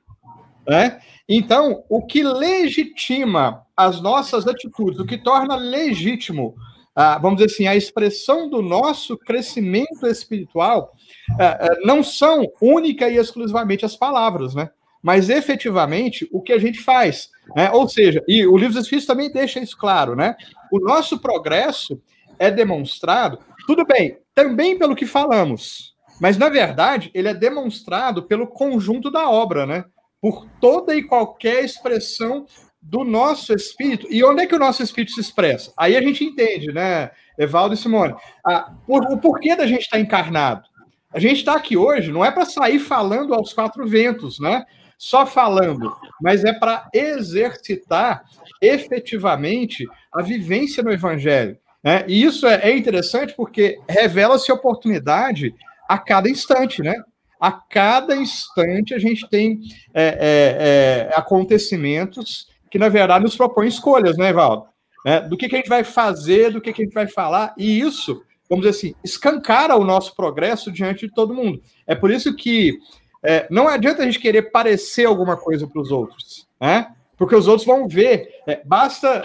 Né? 0.67 0.99
Então, 1.27 1.84
o 1.89 2.05
que 2.05 2.23
legitima 2.23 3.65
as 3.75 4.01
nossas 4.01 4.47
atitudes, 4.47 4.99
o 4.99 5.05
que 5.05 5.17
torna 5.17 5.55
legítimo, 5.55 6.55
ah, 6.95 7.17
vamos 7.17 7.38
dizer 7.39 7.53
assim, 7.53 7.67
a 7.67 7.75
expressão 7.75 8.49
do 8.49 8.61
nosso 8.61 9.17
crescimento 9.17 10.05
espiritual, 10.05 10.91
ah, 11.39 11.57
ah, 11.61 11.77
não 11.86 12.03
são 12.03 12.45
única 12.61 13.09
e 13.09 13.17
exclusivamente 13.17 13.86
as 13.86 13.95
palavras, 13.95 14.53
né? 14.53 14.69
Mas 15.01 15.29
efetivamente 15.29 16.27
o 16.31 16.41
que 16.41 16.53
a 16.53 16.59
gente 16.59 16.79
faz. 16.79 17.29
Né? 17.55 17.71
Ou 17.71 17.87
seja, 17.87 18.23
e 18.27 18.45
o 18.45 18.57
livro 18.57 18.73
dos 18.73 18.83
Espíritos 18.83 19.07
também 19.07 19.31
deixa 19.31 19.59
isso 19.59 19.77
claro, 19.77 20.15
né? 20.15 20.35
O 20.71 20.79
nosso 20.79 21.19
progresso 21.19 22.01
é 22.37 22.51
demonstrado, 22.51 23.39
tudo 23.67 23.85
bem, 23.85 24.17
também 24.33 24.77
pelo 24.77 24.95
que 24.95 25.05
falamos, 25.05 25.95
mas 26.19 26.37
na 26.37 26.49
verdade 26.49 27.11
ele 27.13 27.27
é 27.27 27.33
demonstrado 27.33 28.23
pelo 28.23 28.47
conjunto 28.47 29.11
da 29.11 29.29
obra, 29.29 29.65
né? 29.65 29.85
por 30.21 30.47
toda 30.61 30.95
e 30.95 31.01
qualquer 31.01 31.65
expressão 31.65 32.45
do 32.79 33.03
nosso 33.03 33.53
espírito. 33.53 34.07
E 34.09 34.23
onde 34.23 34.43
é 34.43 34.45
que 34.45 34.55
o 34.55 34.59
nosso 34.59 34.83
espírito 34.83 35.13
se 35.13 35.19
expressa? 35.19 35.73
Aí 35.75 35.97
a 35.97 36.01
gente 36.01 36.23
entende, 36.23 36.71
né, 36.71 37.09
Evaldo 37.37 37.73
e 37.73 37.77
Simone, 37.77 38.13
ah, 38.45 38.71
por, 38.85 39.03
o 39.11 39.17
porquê 39.17 39.55
da 39.55 39.65
gente 39.65 39.81
estar 39.81 39.97
tá 39.97 40.01
encarnado. 40.01 40.69
A 41.13 41.19
gente 41.19 41.37
está 41.37 41.55
aqui 41.55 41.75
hoje 41.75 42.11
não 42.11 42.23
é 42.23 42.31
para 42.31 42.45
sair 42.45 42.79
falando 42.79 43.33
aos 43.33 43.51
quatro 43.51 43.85
ventos, 43.85 44.39
né? 44.39 44.63
Só 45.01 45.25
falando, 45.25 45.91
mas 46.21 46.45
é 46.45 46.53
para 46.53 46.87
exercitar 46.93 48.23
efetivamente 48.61 49.83
a 50.13 50.21
vivência 50.21 50.83
no 50.83 50.91
Evangelho. 50.91 51.57
Né? 51.83 52.05
E 52.07 52.23
isso 52.23 52.45
é, 52.45 52.69
é 52.69 52.77
interessante 52.77 53.33
porque 53.35 53.79
revela-se 53.89 54.51
oportunidade 54.51 55.55
a 55.89 55.97
cada 55.97 56.29
instante, 56.29 56.83
né? 56.83 56.93
a 57.39 57.51
cada 57.51 58.15
instante 58.15 58.93
a 58.93 58.99
gente 58.99 59.27
tem 59.27 59.61
é, 59.91 60.03
é, 60.03 61.09
é, 61.09 61.17
acontecimentos 61.17 62.47
que, 62.69 62.77
na 62.77 62.87
verdade, 62.87 63.23
nos 63.23 63.35
propõem 63.35 63.69
escolhas, 63.69 64.15
né, 64.17 64.29
Evaldo? 64.29 64.67
É, 65.03 65.19
do 65.19 65.35
que, 65.35 65.49
que 65.49 65.55
a 65.55 65.57
gente 65.57 65.67
vai 65.67 65.83
fazer, 65.83 66.51
do 66.51 66.61
que, 66.61 66.71
que 66.71 66.83
a 66.83 66.85
gente 66.85 66.93
vai 66.93 67.07
falar, 67.07 67.55
e 67.57 67.79
isso, 67.79 68.21
vamos 68.47 68.63
dizer 68.67 68.77
assim, 68.77 68.95
escancara 69.03 69.75
o 69.75 69.83
nosso 69.83 70.15
progresso 70.15 70.71
diante 70.71 71.07
de 71.07 71.13
todo 71.15 71.33
mundo. 71.33 71.59
É 71.87 71.95
por 71.95 72.11
isso 72.11 72.35
que 72.35 72.77
é, 73.24 73.47
não 73.49 73.67
adianta 73.67 74.01
a 74.01 74.05
gente 74.05 74.19
querer 74.19 74.51
parecer 74.51 75.05
alguma 75.05 75.38
coisa 75.38 75.67
para 75.67 75.82
os 75.82 75.91
outros, 75.91 76.47
né? 76.59 76.93
Porque 77.17 77.36
os 77.36 77.47
outros 77.47 77.67
vão 77.67 77.88
ver. 77.88 78.30
É, 78.47 78.61
basta 78.65 79.24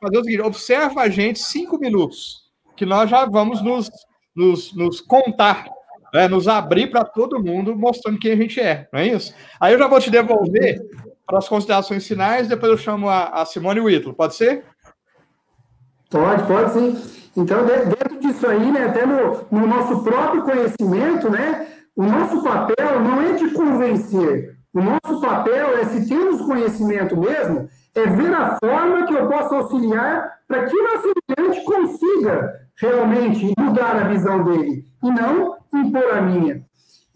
fazer 0.00 0.18
o 0.18 0.24
seguinte: 0.24 0.42
observa 0.42 1.02
a 1.02 1.08
gente 1.08 1.38
cinco 1.38 1.78
minutos, 1.78 2.50
que 2.76 2.84
nós 2.84 3.08
já 3.08 3.24
vamos 3.24 3.62
nos, 3.62 3.88
nos, 4.34 4.74
nos 4.74 5.00
contar 5.00 5.66
é, 6.16 6.28
nos 6.28 6.48
abrir 6.48 6.90
para 6.90 7.04
todo 7.04 7.42
mundo, 7.42 7.76
mostrando 7.76 8.18
quem 8.18 8.32
a 8.32 8.36
gente 8.36 8.60
é, 8.60 8.88
não 8.92 9.00
é 9.00 9.06
isso? 9.06 9.34
Aí 9.60 9.72
eu 9.72 9.78
já 9.78 9.86
vou 9.86 10.00
te 10.00 10.10
devolver 10.10 10.80
para 11.26 11.38
as 11.38 11.48
considerações 11.48 12.06
finais, 12.06 12.48
depois 12.48 12.72
eu 12.72 12.78
chamo 12.78 13.08
a, 13.08 13.28
a 13.28 13.44
Simone 13.44 13.80
Whitlow, 13.80 14.14
pode 14.14 14.34
ser? 14.34 14.64
Pode, 16.10 16.46
pode 16.46 16.72
sim. 16.72 17.02
Então, 17.36 17.66
dentro 17.66 18.18
disso 18.20 18.46
aí, 18.46 18.72
né, 18.72 18.86
até 18.86 19.04
no, 19.04 19.46
no 19.50 19.66
nosso 19.66 20.02
próprio 20.02 20.42
conhecimento, 20.42 21.28
né, 21.28 21.66
o 21.96 22.04
nosso 22.04 22.42
papel 22.42 23.00
não 23.00 23.22
é 23.22 23.32
de 23.32 23.50
convencer, 23.50 24.56
o 24.72 24.80
nosso 24.82 25.20
papel 25.22 25.78
é, 25.78 25.86
se 25.86 26.06
temos 26.06 26.42
conhecimento 26.42 27.16
mesmo, 27.16 27.66
é 27.94 28.06
ver 28.06 28.34
a 28.34 28.58
forma 28.62 29.06
que 29.06 29.14
eu 29.14 29.26
posso 29.26 29.54
auxiliar 29.54 30.30
para 30.46 30.66
que 30.66 30.76
o 30.76 30.82
nosso 30.82 31.12
cliente 31.26 31.64
consiga 31.64 32.60
realmente 32.78 33.54
mudar 33.58 33.96
a 33.96 34.08
visão 34.08 34.44
dele 34.44 34.84
e 35.02 35.10
não 35.10 35.56
impor 35.74 36.12
a 36.12 36.20
minha. 36.20 36.62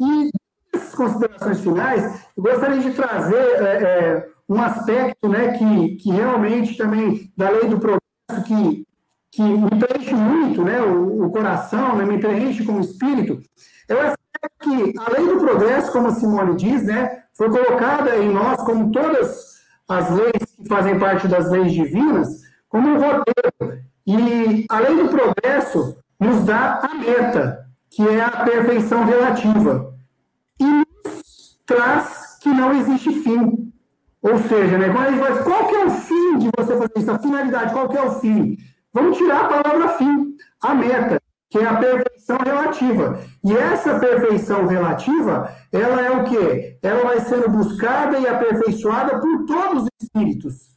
E 0.01 0.31
as 0.75 0.95
considerações 0.95 1.61
finais, 1.61 2.27
eu 2.35 2.43
gostaria 2.43 2.81
de 2.81 2.93
trazer 2.93 3.37
é, 3.37 3.83
é, 3.83 4.29
um 4.49 4.59
aspecto 4.59 5.29
né, 5.29 5.59
que, 5.59 5.97
que 5.97 6.11
realmente 6.11 6.79
também 6.79 7.31
da 7.37 7.51
lei 7.51 7.69
do 7.69 7.79
progresso 7.79 8.47
que, 8.47 8.87
que 9.31 9.43
me 9.43 9.69
preenche 9.79 10.15
muito 10.15 10.65
né, 10.65 10.81
o, 10.81 11.27
o 11.27 11.31
coração, 11.31 11.95
né, 11.97 12.07
me 12.07 12.19
preenche 12.19 12.65
como 12.65 12.81
espírito, 12.81 13.39
é 13.87 13.95
o 13.95 14.01
que 14.61 14.95
a 14.99 15.11
lei 15.11 15.27
do 15.27 15.39
progresso, 15.39 15.93
como 15.93 16.09
a 16.09 16.13
Simone 16.13 16.57
diz, 16.57 16.83
né, 16.83 17.25
foi 17.35 17.51
colocada 17.51 18.17
em 18.17 18.31
nós, 18.31 18.61
como 18.63 18.91
todas 18.91 19.61
as 19.89 20.11
leis 20.11 20.57
que 20.57 20.69
fazem 20.69 20.99
parte 20.99 21.27
das 21.29 21.51
leis 21.51 21.73
divinas, 21.73 22.43
como 22.69 22.89
um 22.89 22.95
roteiro. 22.95 23.83
E 24.07 24.67
a 24.69 24.79
lei 24.79 24.97
do 24.97 25.09
progresso 25.09 25.99
nos 26.19 26.45
dá 26.45 26.81
a 26.83 26.95
meta, 26.95 27.67
que 27.91 28.07
é 28.07 28.23
a 28.23 28.31
perfeição 28.45 29.05
relativa. 29.05 29.95
E 30.59 30.65
nos 30.65 31.59
traz 31.67 32.39
que 32.41 32.49
não 32.49 32.73
existe 32.73 33.13
fim. 33.23 33.73
Ou 34.23 34.39
seja, 34.39 34.77
né, 34.79 34.91
quando 34.91 35.15
a 35.15 35.27
faz, 35.27 35.45
qual 35.45 35.67
que 35.67 35.75
é 35.75 35.85
o 35.87 35.91
fim 35.91 36.39
de 36.39 36.51
você 36.57 36.77
fazer 36.77 36.93
isso? 36.97 37.11
A 37.11 37.19
finalidade, 37.19 37.73
qual 37.73 37.89
que 37.89 37.97
é 37.97 38.03
o 38.03 38.21
fim? 38.21 38.59
Vamos 38.93 39.17
tirar 39.17 39.45
a 39.45 39.63
palavra 39.63 39.89
fim, 39.91 40.37
a 40.61 40.75
meta, 40.75 41.20
que 41.51 41.59
é 41.59 41.67
a 41.67 41.77
perfeição 41.77 42.39
relativa. 42.39 43.21
E 43.45 43.53
essa 43.53 43.99
perfeição 43.99 44.67
relativa, 44.67 45.53
ela 45.73 46.01
é 46.01 46.11
o 46.11 46.25
quê? 46.25 46.79
Ela 46.81 47.03
vai 47.03 47.21
sendo 47.21 47.51
buscada 47.51 48.19
e 48.19 48.27
aperfeiçoada 48.27 49.19
por 49.19 49.45
todos 49.47 49.83
os 49.83 49.89
espíritos, 50.01 50.77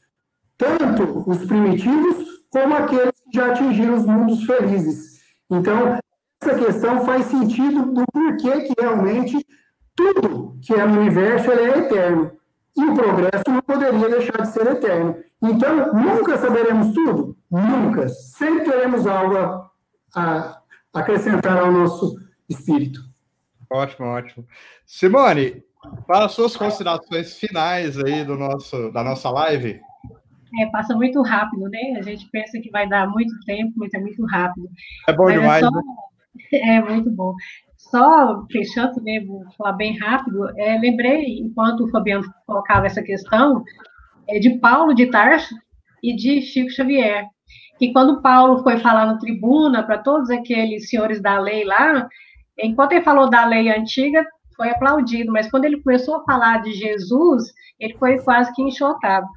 tanto 0.57 1.23
os 1.29 1.45
primitivos 1.45 2.25
como 2.49 2.75
aqueles 2.75 3.11
que 3.11 3.37
já 3.37 3.51
atingiram 3.51 3.95
os 3.95 4.05
mundos 4.05 4.43
felizes. 4.43 5.21
Então, 5.49 5.99
essa 6.41 6.55
questão 6.55 7.05
faz 7.05 7.25
sentido 7.27 7.85
do 7.93 8.03
porquê 8.11 8.61
que 8.61 8.73
realmente 8.79 9.45
tudo 9.95 10.57
que 10.61 10.73
é 10.73 10.85
no 10.85 11.01
universo 11.01 11.51
é 11.51 11.79
eterno. 11.79 12.31
E 12.75 12.83
o 12.83 12.95
progresso 12.95 13.43
não 13.49 13.61
poderia 13.61 14.09
deixar 14.09 14.41
de 14.41 14.47
ser 14.47 14.65
eterno. 14.65 15.15
Então, 15.41 15.93
nunca 15.93 16.37
saberemos 16.37 16.93
tudo? 16.93 17.37
Nunca. 17.49 18.09
Sempre 18.09 18.71
teremos 18.71 19.05
algo 19.05 19.37
a, 19.37 19.69
a 20.15 20.62
acrescentar 20.93 21.57
ao 21.57 21.71
nosso 21.71 22.15
espírito. 22.47 23.01
Ótimo, 23.69 24.07
ótimo. 24.07 24.47
Simone, 24.85 25.63
para 26.07 26.25
as 26.25 26.33
suas 26.33 26.55
considerações 26.55 27.37
finais 27.37 27.97
aí 27.97 28.23
do 28.23 28.37
nosso, 28.37 28.91
da 28.91 29.03
nossa 29.03 29.29
live. 29.29 29.81
É, 30.59 30.65
passa 30.67 30.95
muito 30.95 31.21
rápido, 31.23 31.67
né? 31.69 31.95
A 31.97 32.01
gente 32.03 32.29
pensa 32.29 32.59
que 32.59 32.69
vai 32.69 32.87
dar 32.87 33.07
muito 33.07 33.33
tempo, 33.45 33.73
mas 33.75 33.93
é 33.93 33.99
muito 33.99 34.23
rápido. 34.25 34.69
É 35.07 35.13
bom 35.13 35.23
mas 35.23 35.33
é 35.33 35.39
demais, 35.39 35.63
é, 35.63 35.65
só... 35.65 35.71
né? 35.71 35.81
é 36.53 36.81
muito 36.81 37.11
bom. 37.11 37.33
Só 37.77 38.45
fechando, 38.51 39.01
né, 39.01 39.19
vou 39.25 39.43
falar 39.57 39.73
bem 39.73 39.97
rápido, 39.97 40.49
é, 40.57 40.77
lembrei, 40.79 41.39
enquanto 41.39 41.83
o 41.83 41.89
Fabiano 41.89 42.23
colocava 42.45 42.85
essa 42.85 43.03
questão, 43.03 43.63
é, 44.27 44.39
de 44.39 44.57
Paulo 44.57 44.93
de 44.93 45.07
Tarso 45.07 45.53
e 46.01 46.15
de 46.15 46.41
Chico 46.41 46.69
Xavier, 46.69 47.27
que 47.77 47.91
quando 47.91 48.21
Paulo 48.21 48.63
foi 48.63 48.77
falar 48.77 49.05
no 49.05 49.19
tribuna 49.19 49.83
para 49.83 49.97
todos 49.97 50.29
aqueles 50.29 50.89
senhores 50.89 51.21
da 51.21 51.39
lei 51.39 51.63
lá, 51.63 52.07
enquanto 52.57 52.93
ele 52.93 53.03
falou 53.03 53.29
da 53.29 53.45
lei 53.45 53.69
antiga, 53.69 54.25
foi 54.55 54.69
aplaudido, 54.69 55.31
mas 55.31 55.49
quando 55.49 55.65
ele 55.65 55.81
começou 55.81 56.17
a 56.17 56.23
falar 56.23 56.61
de 56.61 56.73
Jesus, 56.73 57.51
ele 57.79 57.97
foi 57.97 58.19
quase 58.19 58.53
que 58.53 58.61
enxotado. 58.61 59.27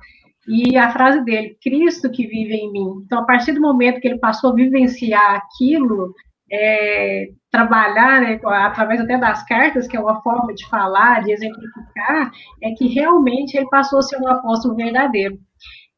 E 0.47 0.77
a 0.77 0.91
frase 0.91 1.25
dele, 1.25 1.57
Cristo 1.61 2.11
que 2.11 2.27
vive 2.27 2.55
em 2.55 2.71
mim. 2.71 3.03
Então, 3.05 3.21
a 3.21 3.25
partir 3.25 3.53
do 3.53 3.61
momento 3.61 4.01
que 4.01 4.07
ele 4.07 4.19
passou 4.19 4.53
a 4.53 4.55
vivenciar 4.55 5.37
aquilo, 5.37 6.15
é, 6.53 7.31
trabalhar, 7.51 8.21
né, 8.21 8.41
através 8.45 9.01
até 9.01 9.19
das 9.19 9.45
cartas, 9.47 9.89
que 9.89 9.97
é 9.97 10.01
uma 10.01 10.23
forma 10.23 10.55
de 10.55 10.69
falar, 10.69 11.25
de 11.25 11.33
exemplificar, 11.33 12.31
é 12.63 12.71
que 12.73 12.87
realmente 12.87 13.57
ele 13.57 13.69
passou 13.69 13.99
a 13.99 14.03
ser 14.03 14.21
um 14.21 14.29
apóstolo 14.29 14.77
verdadeiro. 14.77 15.37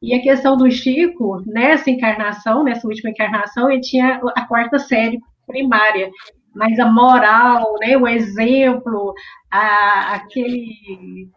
E 0.01 0.15
a 0.15 0.23
questão 0.23 0.57
do 0.57 0.71
Chico, 0.71 1.43
nessa 1.47 1.91
encarnação, 1.91 2.63
nessa 2.63 2.87
última 2.87 3.11
encarnação, 3.11 3.71
ele 3.71 3.81
tinha 3.81 4.21
a 4.37 4.47
quarta 4.47 4.79
série 4.79 5.19
primária, 5.47 6.11
mas 6.55 6.79
a 6.79 6.87
moral, 6.87 7.75
né, 7.81 7.97
o 7.97 8.07
exemplo, 8.07 9.13
a, 9.51 10.15
aquele 10.15 11.29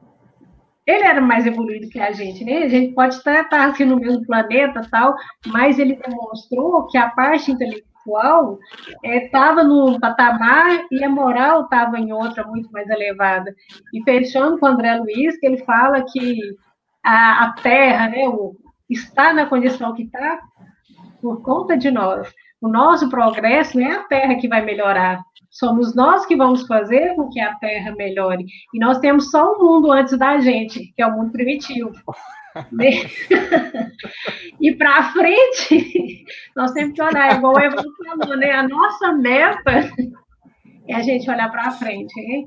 ele 0.86 1.04
era 1.04 1.22
mais 1.22 1.46
evoluído 1.46 1.90
que 1.90 2.00
a 2.00 2.12
gente, 2.12 2.44
né? 2.44 2.64
A 2.64 2.68
gente 2.68 2.94
pode 2.94 3.16
estar, 3.16 3.42
estar 3.42 3.70
aqui 3.70 3.86
no 3.86 3.98
mesmo 3.98 4.26
planeta, 4.26 4.82
tal, 4.90 5.16
mas 5.48 5.78
ele 5.80 5.96
demonstrou 5.96 6.88
que 6.88 6.98
a 6.98 7.10
parte 7.10 7.52
intelectual 7.52 8.58
estava 9.04 9.62
é, 9.62 9.64
num 9.64 10.00
patamar 10.00 10.86
e 10.92 11.04
a 11.04 11.10
moral 11.10 11.64
estava 11.64 12.00
em 12.00 12.12
outra 12.12 12.46
muito 12.46 12.72
mais 12.72 12.90
elevada. 12.90 13.54
E 13.94 14.04
fechando 14.04 14.60
com 14.60 14.66
o 14.66 14.70
André 14.70 14.96
Luiz, 14.96 15.40
que 15.40 15.46
ele 15.46 15.64
fala 15.64 16.04
que 16.12 16.56
a, 17.04 17.46
a 17.46 17.54
Terra, 17.54 18.10
né, 18.10 18.28
o, 18.28 18.56
está 18.90 19.34
na 19.34 19.46
condição 19.46 19.94
que 19.94 20.04
está 20.04 20.40
por 21.22 21.42
conta 21.42 21.78
de 21.78 21.92
nós. 21.92 22.32
O 22.60 22.68
nosso 22.68 23.10
progresso 23.10 23.80
não 23.80 23.88
é 23.88 23.96
a 23.96 24.04
Terra 24.04 24.36
que 24.36 24.48
vai 24.48 24.64
melhorar, 24.64 25.22
somos 25.52 25.94
nós 25.94 26.26
que 26.26 26.36
vamos 26.36 26.66
fazer 26.66 27.14
com 27.16 27.30
que 27.30 27.40
a 27.40 27.54
Terra 27.56 27.92
melhore. 27.92 28.46
E 28.74 28.80
nós 28.80 29.00
temos 29.00 29.30
só 29.30 29.54
um 29.54 29.60
mundo 29.60 29.92
antes 29.92 30.18
da 30.18 30.40
gente, 30.40 30.94
que 30.96 31.02
é 31.02 31.06
o 31.06 31.12
mundo 31.12 31.32
primitivo. 31.32 31.92
Né? 32.70 32.90
e 34.60 34.76
para 34.76 35.14
frente, 35.14 36.26
nós 36.54 36.74
temos 36.74 36.94
que 36.94 37.02
olhar, 37.02 37.38
igual 37.38 37.54
o 37.54 37.60
Evan 37.62 37.82
falou, 38.20 38.36
né? 38.36 38.52
A 38.52 38.68
nossa 38.68 39.14
meta 39.14 39.90
é 40.86 40.94
a 40.94 41.02
gente 41.02 41.32
olhar 41.32 41.50
para 41.50 41.72
frente. 41.72 42.14
Né? 42.14 42.44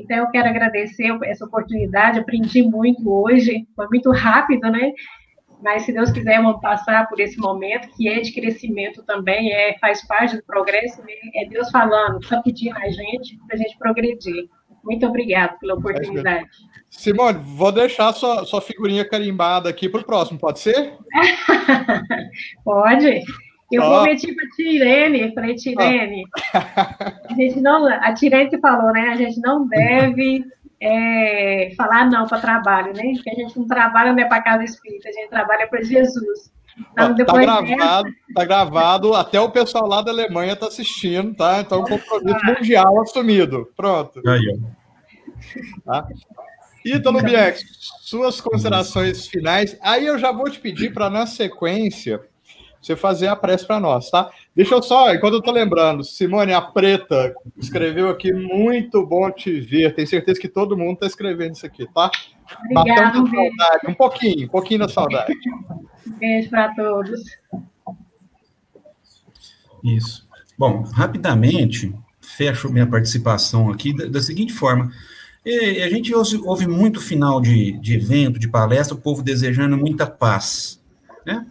Então, 0.00 0.16
eu 0.16 0.30
quero 0.30 0.48
agradecer 0.48 1.16
essa 1.24 1.44
oportunidade, 1.44 2.18
aprendi 2.18 2.62
muito 2.62 3.10
hoje, 3.10 3.66
foi 3.76 3.86
muito 3.88 4.10
rápido, 4.10 4.70
né? 4.70 4.92
Mas, 5.62 5.82
se 5.82 5.92
Deus 5.92 6.10
quiser, 6.10 6.42
vamos 6.42 6.60
passar 6.60 7.06
por 7.08 7.20
esse 7.20 7.38
momento, 7.38 7.88
que 7.94 8.08
é 8.08 8.20
de 8.20 8.32
crescimento 8.32 9.02
também, 9.04 9.52
é, 9.52 9.76
faz 9.78 10.06
parte 10.06 10.36
do 10.36 10.42
progresso, 10.44 11.02
né? 11.02 11.12
é 11.34 11.46
Deus 11.46 11.70
falando, 11.70 12.24
só 12.24 12.40
pedindo 12.42 12.76
a 12.78 12.88
gente 12.88 13.38
para 13.46 13.56
a 13.56 13.58
gente 13.58 13.76
progredir. 13.78 14.48
Muito 14.82 15.06
obrigada 15.06 15.56
pela 15.60 15.74
oportunidade. 15.74 16.48
Simone, 16.88 17.38
vou 17.38 17.70
deixar 17.70 18.12
sua, 18.14 18.44
sua 18.46 18.62
figurinha 18.62 19.06
carimbada 19.06 19.68
aqui 19.68 19.88
para 19.88 20.00
o 20.00 20.04
próximo, 20.04 20.38
pode 20.38 20.60
ser? 20.60 20.94
pode. 22.64 23.22
Eu 23.70 23.82
oh. 23.82 24.02
prometi 24.02 24.34
para 24.34 24.44
a 24.44 24.50
Tirene, 24.50 25.34
falei, 25.34 25.54
Tirene, 25.54 26.24
oh. 26.24 26.58
a 26.58 27.34
gente 27.34 27.60
não, 27.60 27.86
a 27.86 28.12
Tirene 28.14 28.60
falou, 28.60 28.92
né? 28.92 29.10
A 29.10 29.16
gente 29.16 29.40
não 29.40 29.66
deve 29.68 30.44
é, 30.80 31.72
falar 31.76 32.10
não 32.10 32.26
para 32.26 32.40
trabalho, 32.40 32.92
né? 32.94 33.12
Porque 33.14 33.30
a 33.30 33.34
gente 33.34 33.58
não 33.58 33.66
trabalha 33.66 34.12
não 34.12 34.22
é 34.22 34.24
para 34.26 34.42
casa 34.42 34.64
espírita, 34.64 35.08
a 35.08 35.12
gente 35.12 35.28
trabalha 35.28 35.68
para 35.68 35.82
Jesus. 35.82 36.50
Então, 36.92 37.14
tá, 37.14 37.24
gravado, 37.24 37.66
dessa... 37.66 38.02
tá 38.34 38.44
gravado, 38.44 39.14
até 39.14 39.40
o 39.40 39.50
pessoal 39.50 39.86
lá 39.86 40.00
da 40.00 40.10
Alemanha 40.10 40.54
está 40.54 40.66
assistindo, 40.66 41.34
tá? 41.34 41.60
Então, 41.60 41.82
compromisso 41.82 42.40
ah. 42.42 42.54
mundial 42.54 43.00
assumido. 43.02 43.68
Pronto. 43.76 44.20
Aí, 44.26 44.58
tá? 45.84 46.08
Ítalo 46.84 47.22
Biex, 47.22 47.62
suas 48.00 48.40
considerações 48.40 49.26
finais. 49.26 49.76
Aí 49.82 50.06
eu 50.06 50.18
já 50.18 50.32
vou 50.32 50.48
te 50.48 50.58
pedir 50.58 50.92
para, 50.94 51.10
na 51.10 51.26
sequência, 51.26 52.20
você 52.80 52.96
fazer 52.96 53.28
a 53.28 53.36
prece 53.36 53.66
para 53.66 53.78
nós, 53.78 54.10
tá? 54.10 54.30
Deixa 54.56 54.74
eu 54.74 54.82
só, 54.82 55.12
enquanto 55.12 55.34
eu 55.34 55.42
tô 55.42 55.50
lembrando, 55.52 56.02
Simone, 56.02 56.52
a 56.52 56.62
Preta, 56.62 57.34
escreveu 57.56 58.08
aqui, 58.08 58.32
muito 58.32 59.04
bom 59.06 59.30
te 59.30 59.60
ver. 59.60 59.94
Tenho 59.94 60.08
certeza 60.08 60.40
que 60.40 60.48
todo 60.48 60.76
mundo 60.76 60.94
está 60.94 61.06
escrevendo 61.06 61.52
isso 61.52 61.66
aqui, 61.66 61.86
tá? 61.92 62.10
Obrigada, 62.70 63.20
um, 63.20 63.26
saudade, 63.26 63.86
um 63.88 63.94
pouquinho, 63.94 64.46
um 64.46 64.50
pouquinho 64.50 64.80
da 64.80 64.88
saudade. 64.88 65.32
Beijo 66.18 66.48
para 66.48 66.74
todos. 66.74 67.20
Isso. 69.84 70.28
Bom, 70.58 70.82
rapidamente, 70.82 71.94
fecho 72.20 72.70
minha 72.70 72.86
participação 72.86 73.70
aqui 73.70 73.94
da, 73.94 74.06
da 74.06 74.20
seguinte 74.20 74.52
forma. 74.52 74.90
E 75.44 75.82
a 75.82 75.88
gente 75.88 76.14
ouve, 76.14 76.36
ouve 76.44 76.66
muito 76.66 77.00
final 77.00 77.40
de, 77.40 77.72
de 77.78 77.94
evento, 77.94 78.38
de 78.38 78.48
palestra, 78.48 78.94
o 78.94 79.00
povo 79.00 79.22
desejando 79.22 79.76
muita 79.76 80.06
paz, 80.06 80.82
né? 81.24 81.46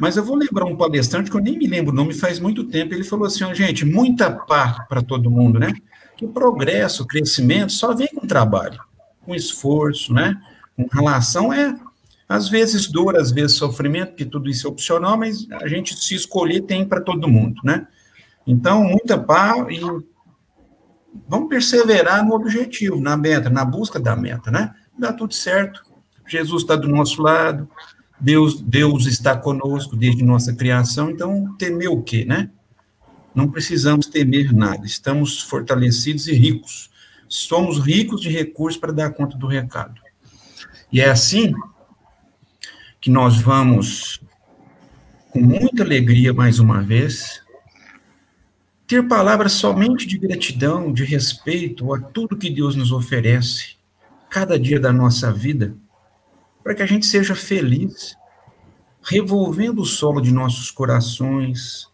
Mas 0.00 0.16
eu 0.16 0.24
vou 0.24 0.34
lembrar 0.34 0.64
um 0.64 0.76
palestrante 0.76 1.30
que 1.30 1.36
eu 1.36 1.42
nem 1.42 1.58
me 1.58 1.66
lembro 1.66 1.92
o 1.92 1.94
nome, 1.94 2.14
faz 2.14 2.40
muito 2.40 2.64
tempo, 2.64 2.94
ele 2.94 3.04
falou 3.04 3.26
assim, 3.26 3.54
gente, 3.54 3.84
muita 3.84 4.30
paz 4.30 4.78
para 4.88 5.02
todo 5.02 5.30
mundo, 5.30 5.58
né? 5.58 5.74
Que 6.16 6.26
progresso, 6.26 7.06
crescimento 7.06 7.72
só 7.72 7.94
vem 7.94 8.08
com 8.08 8.26
trabalho, 8.26 8.80
com 9.20 9.34
esforço, 9.34 10.14
né? 10.14 10.40
Com 10.74 10.86
relação 10.90 11.52
é, 11.52 11.78
às 12.26 12.48
vezes 12.48 12.86
dor, 12.86 13.14
às 13.14 13.30
vezes 13.30 13.58
sofrimento, 13.58 14.14
que 14.14 14.24
tudo 14.24 14.48
isso 14.48 14.66
é 14.66 14.70
opcional, 14.70 15.18
mas 15.18 15.46
a 15.52 15.68
gente 15.68 15.94
se 15.94 16.14
escolher 16.14 16.62
tem 16.62 16.82
para 16.84 17.02
todo 17.02 17.28
mundo, 17.28 17.60
né? 17.62 17.86
Então, 18.46 18.82
muita 18.82 19.18
paz 19.18 19.66
e 19.68 19.80
vamos 21.28 21.48
perseverar 21.50 22.24
no 22.24 22.34
objetivo, 22.34 22.98
na 23.00 23.18
meta, 23.18 23.50
na 23.50 23.66
busca 23.66 24.00
da 24.00 24.16
meta, 24.16 24.50
né? 24.50 24.72
Dá 24.98 25.12
tudo 25.12 25.34
certo. 25.34 25.82
Jesus 26.26 26.62
está 26.62 26.74
do 26.74 26.88
nosso 26.88 27.20
lado, 27.20 27.68
Deus, 28.20 28.60
Deus 28.60 29.06
está 29.06 29.36
conosco 29.36 29.96
desde 29.96 30.22
nossa 30.22 30.52
criação, 30.52 31.10
então 31.10 31.54
temer 31.56 31.88
o 31.88 32.02
quê, 32.02 32.24
né? 32.24 32.50
Não 33.34 33.48
precisamos 33.48 34.06
temer 34.06 34.52
nada, 34.52 34.84
estamos 34.84 35.40
fortalecidos 35.40 36.26
e 36.28 36.34
ricos. 36.34 36.90
Somos 37.28 37.78
ricos 37.78 38.20
de 38.20 38.28
recursos 38.28 38.78
para 38.78 38.92
dar 38.92 39.12
conta 39.12 39.38
do 39.38 39.46
recado. 39.46 40.00
E 40.92 41.00
é 41.00 41.08
assim 41.08 41.52
que 43.00 43.08
nós 43.08 43.40
vamos, 43.40 44.20
com 45.30 45.40
muita 45.40 45.82
alegria, 45.82 46.34
mais 46.34 46.58
uma 46.58 46.82
vez, 46.82 47.40
ter 48.86 49.06
palavras 49.06 49.52
somente 49.52 50.06
de 50.06 50.18
gratidão, 50.18 50.92
de 50.92 51.04
respeito 51.04 51.94
a 51.94 52.00
tudo 52.00 52.36
que 52.36 52.50
Deus 52.50 52.74
nos 52.74 52.90
oferece, 52.90 53.76
cada 54.28 54.58
dia 54.58 54.80
da 54.80 54.92
nossa 54.92 55.32
vida, 55.32 55.74
para 56.62 56.74
que 56.74 56.82
a 56.82 56.86
gente 56.86 57.06
seja 57.06 57.34
feliz, 57.34 58.16
revolvendo 59.02 59.82
o 59.82 59.86
solo 59.86 60.20
de 60.20 60.32
nossos 60.32 60.70
corações, 60.70 61.88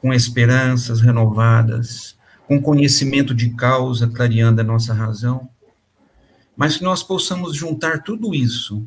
com 0.00 0.12
esperanças 0.12 1.00
renovadas, 1.00 2.16
com 2.46 2.60
conhecimento 2.60 3.34
de 3.34 3.50
causa, 3.50 4.08
clareando 4.08 4.60
a 4.60 4.64
nossa 4.64 4.92
razão, 4.92 5.48
mas 6.56 6.76
que 6.76 6.84
nós 6.84 7.02
possamos 7.02 7.56
juntar 7.56 8.02
tudo 8.02 8.34
isso, 8.34 8.86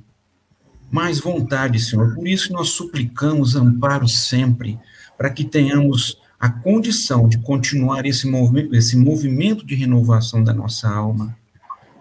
mais 0.91 1.19
vontade, 1.19 1.79
Senhor. 1.79 2.13
Por 2.13 2.27
isso 2.27 2.53
nós 2.53 2.69
suplicamos 2.69 3.55
amparo 3.55 4.07
sempre, 4.07 4.79
para 5.17 5.29
que 5.29 5.43
tenhamos 5.43 6.19
a 6.39 6.49
condição 6.49 7.27
de 7.27 7.39
continuar 7.39 8.05
esse 8.05 8.27
movimento, 8.27 8.75
esse 8.75 8.95
movimento 8.95 9.65
de 9.65 9.73
renovação 9.73 10.43
da 10.43 10.53
nossa 10.53 10.87
alma, 10.87 11.35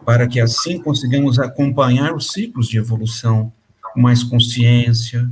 para 0.05 0.27
que 0.27 0.41
assim 0.41 0.79
consigamos 0.79 1.39
acompanhar 1.39 2.15
os 2.15 2.33
ciclos 2.33 2.69
de 2.69 2.79
evolução 2.79 3.53
com 3.93 4.01
mais 4.01 4.23
consciência, 4.23 5.31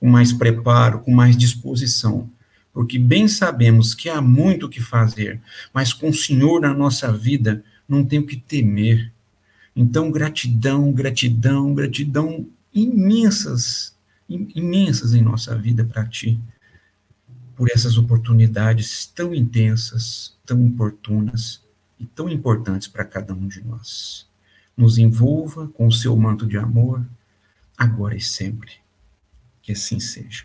com 0.00 0.08
mais 0.08 0.32
preparo, 0.32 1.00
com 1.00 1.10
mais 1.10 1.36
disposição, 1.36 2.30
porque 2.72 2.98
bem 2.98 3.28
sabemos 3.28 3.94
que 3.94 4.08
há 4.08 4.20
muito 4.20 4.66
o 4.66 4.68
que 4.68 4.80
fazer, 4.80 5.40
mas 5.72 5.92
com 5.92 6.08
o 6.08 6.14
Senhor 6.14 6.60
na 6.60 6.74
nossa 6.74 7.12
vida 7.12 7.62
não 7.88 8.04
tem 8.04 8.18
o 8.18 8.26
que 8.26 8.36
temer. 8.36 9.12
Então, 9.76 10.10
gratidão, 10.10 10.92
gratidão, 10.92 11.74
gratidão 11.74 12.46
imensas, 12.72 13.94
imensas 14.28 15.14
em 15.14 15.22
nossa 15.22 15.56
vida 15.56 15.84
para 15.84 16.06
Ti 16.06 16.40
por 17.56 17.70
essas 17.70 17.96
oportunidades 17.96 19.06
tão 19.06 19.32
intensas, 19.32 20.36
tão 20.44 20.66
oportunas 20.66 21.63
e 21.98 22.04
tão 22.06 22.28
importantes 22.28 22.88
para 22.88 23.04
cada 23.04 23.32
um 23.32 23.46
de 23.46 23.64
nós. 23.64 24.28
Nos 24.76 24.98
envolva 24.98 25.68
com 25.68 25.86
o 25.86 25.92
seu 25.92 26.16
manto 26.16 26.46
de 26.46 26.56
amor, 26.56 27.04
agora 27.76 28.16
e 28.16 28.20
sempre. 28.20 28.72
Que 29.62 29.72
assim 29.72 30.00
seja. 30.00 30.44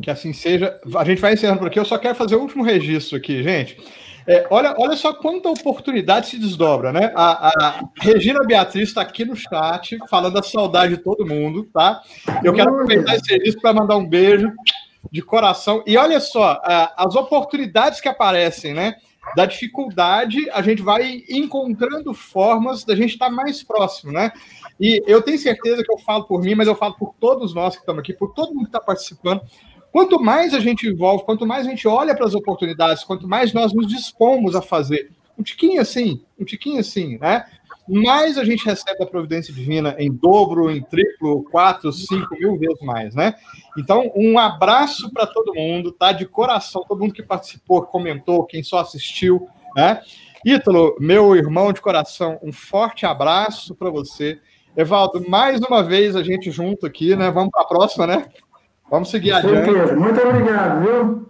Que 0.00 0.10
assim 0.10 0.32
seja. 0.32 0.78
A 0.96 1.04
gente 1.04 1.20
vai 1.20 1.32
encerrando 1.32 1.60
por 1.60 1.68
aqui. 1.68 1.78
Eu 1.78 1.84
só 1.84 1.98
quero 1.98 2.14
fazer 2.14 2.36
o 2.36 2.40
último 2.40 2.62
registro 2.62 3.16
aqui, 3.16 3.42
gente. 3.42 3.76
É, 4.26 4.46
olha, 4.50 4.74
olha 4.78 4.96
só 4.96 5.12
quanta 5.12 5.50
oportunidade 5.50 6.28
se 6.28 6.38
desdobra, 6.38 6.92
né? 6.92 7.12
A, 7.14 7.48
a 7.48 7.84
Regina 8.00 8.42
Beatriz 8.44 8.88
está 8.88 9.02
aqui 9.02 9.24
no 9.24 9.36
chat, 9.36 9.98
falando 10.08 10.34
da 10.34 10.42
saudade 10.42 10.96
de 10.96 11.02
todo 11.02 11.26
mundo, 11.26 11.68
tá? 11.72 12.02
Eu 12.42 12.54
quero 12.54 12.70
aproveitar 12.70 13.16
esse 13.16 13.26
serviço 13.26 13.60
para 13.60 13.74
mandar 13.74 13.96
um 13.96 14.08
beijo 14.08 14.50
de 15.10 15.22
coração. 15.22 15.82
E 15.86 15.96
olha 15.96 16.20
só, 16.20 16.60
as 16.96 17.14
oportunidades 17.14 18.00
que 18.00 18.08
aparecem, 18.08 18.74
né? 18.74 18.94
Da 19.36 19.46
dificuldade, 19.46 20.50
a 20.50 20.60
gente 20.60 20.82
vai 20.82 21.22
encontrando 21.28 22.12
formas 22.12 22.84
da 22.84 22.94
gente 22.94 23.12
estar 23.12 23.30
mais 23.30 23.62
próximo, 23.62 24.12
né? 24.12 24.30
E 24.78 25.02
eu 25.06 25.22
tenho 25.22 25.38
certeza 25.38 25.82
que 25.82 25.92
eu 25.92 25.98
falo 25.98 26.24
por 26.24 26.42
mim, 26.42 26.54
mas 26.54 26.68
eu 26.68 26.74
falo 26.74 26.94
por 26.94 27.14
todos 27.18 27.54
nós 27.54 27.74
que 27.74 27.80
estamos 27.80 28.00
aqui, 28.00 28.12
por 28.12 28.34
todo 28.34 28.54
mundo 28.54 28.64
que 28.64 28.68
está 28.68 28.80
participando. 28.80 29.40
Quanto 29.90 30.20
mais 30.20 30.52
a 30.52 30.60
gente 30.60 30.86
envolve, 30.86 31.24
quanto 31.24 31.46
mais 31.46 31.66
a 31.66 31.70
gente 31.70 31.86
olha 31.86 32.14
para 32.14 32.26
as 32.26 32.34
oportunidades, 32.34 33.04
quanto 33.04 33.28
mais 33.28 33.52
nós 33.52 33.72
nos 33.72 33.86
dispomos 33.86 34.54
a 34.56 34.60
fazer 34.60 35.10
um 35.38 35.42
tiquinho 35.42 35.80
assim, 35.80 36.22
um 36.38 36.44
tiquinho 36.44 36.80
assim, 36.80 37.16
né? 37.18 37.44
Mais 37.86 38.38
a 38.38 38.44
gente 38.44 38.64
recebe 38.64 39.02
a 39.02 39.06
providência 39.06 39.52
divina 39.52 39.94
em 39.98 40.10
dobro, 40.10 40.70
em 40.70 40.82
triplo, 40.82 41.44
quatro, 41.44 41.92
cinco 41.92 42.34
mil 42.34 42.58
vezes 42.58 42.80
mais, 42.80 43.14
né? 43.14 43.34
Então, 43.76 44.10
um 44.14 44.38
abraço 44.38 45.12
para 45.12 45.26
todo 45.26 45.54
mundo, 45.54 45.92
tá? 45.92 46.12
De 46.12 46.24
coração, 46.24 46.84
todo 46.88 47.00
mundo 47.00 47.12
que 47.12 47.22
participou, 47.22 47.82
comentou, 47.82 48.44
quem 48.44 48.62
só 48.62 48.78
assistiu, 48.78 49.46
né? 49.76 50.00
Ítalo, 50.44 50.96
meu 50.98 51.36
irmão 51.36 51.72
de 51.72 51.80
coração, 51.80 52.38
um 52.42 52.52
forte 52.52 53.04
abraço 53.04 53.74
para 53.74 53.90
você. 53.90 54.38
Evaldo, 54.76 55.28
mais 55.28 55.60
uma 55.60 55.82
vez 55.82 56.16
a 56.16 56.22
gente 56.22 56.50
junto 56.50 56.84
aqui, 56.84 57.14
né? 57.14 57.30
Vamos 57.30 57.50
para 57.50 57.62
a 57.62 57.66
próxima, 57.66 58.06
né? 58.06 58.26
Vamos 58.90 59.10
seguir 59.10 59.30
Com 59.30 59.36
adiante. 59.38 59.72
Certeza. 59.72 59.96
Muito 59.96 60.20
obrigado, 60.20 60.80
viu? 60.82 61.26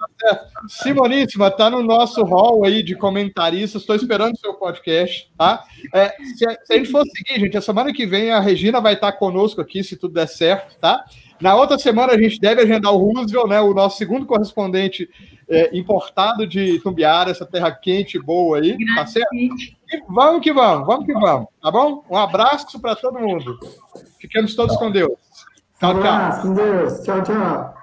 Simoníssima, 0.68 1.48
está 1.48 1.70
no 1.70 1.82
nosso 1.82 2.22
hall 2.24 2.64
aí 2.64 2.82
de 2.82 2.96
comentaristas. 2.96 3.82
Estou 3.82 3.94
esperando 3.94 4.34
o 4.34 4.38
seu 4.38 4.54
podcast, 4.54 5.30
tá? 5.38 5.62
É, 5.92 6.08
se, 6.36 6.46
a, 6.48 6.50
se, 6.64 6.72
a 6.72 6.76
gente 6.76 6.90
for 6.90 7.04
seguir, 7.06 7.40
gente, 7.40 7.56
a 7.56 7.62
semana 7.62 7.92
que 7.92 8.06
vem 8.06 8.30
a 8.30 8.40
Regina 8.40 8.80
vai 8.80 8.94
estar 8.94 9.12
conosco 9.12 9.60
aqui, 9.60 9.84
se 9.84 9.96
tudo 9.96 10.14
der 10.14 10.26
certo, 10.26 10.76
tá? 10.78 11.04
Na 11.40 11.54
outra 11.54 11.78
semana 11.78 12.12
a 12.12 12.18
gente 12.18 12.40
deve 12.40 12.62
agendar 12.62 12.92
o 12.92 12.96
Roosevelt, 12.96 13.48
né? 13.48 13.60
O 13.60 13.74
nosso 13.74 13.98
segundo 13.98 14.26
correspondente 14.26 15.08
é, 15.48 15.76
importado 15.76 16.46
de 16.46 16.80
Tumbiara, 16.80 17.30
essa 17.30 17.46
terra 17.46 17.70
quente 17.70 18.16
e 18.16 18.22
boa 18.22 18.58
aí, 18.58 18.76
tá 18.94 19.06
certo? 19.06 19.34
E 19.34 19.48
vamos 20.08 20.42
que 20.42 20.52
vamos, 20.52 20.86
vamos 20.86 21.06
que 21.06 21.12
vamos, 21.12 21.48
tá 21.62 21.70
bom? 21.70 22.04
Um 22.10 22.16
abraço 22.16 22.80
para 22.80 22.96
todo 22.96 23.20
mundo. 23.20 23.58
Ficamos 24.18 24.54
todos 24.54 24.76
com 24.76 24.90
Deus. 24.90 25.23
Tchau, 25.84 26.00
tchau. 26.00 26.40
Com 26.40 26.54
Deus. 26.54 27.02
Tchau, 27.02 27.20
tchau. 27.22 27.74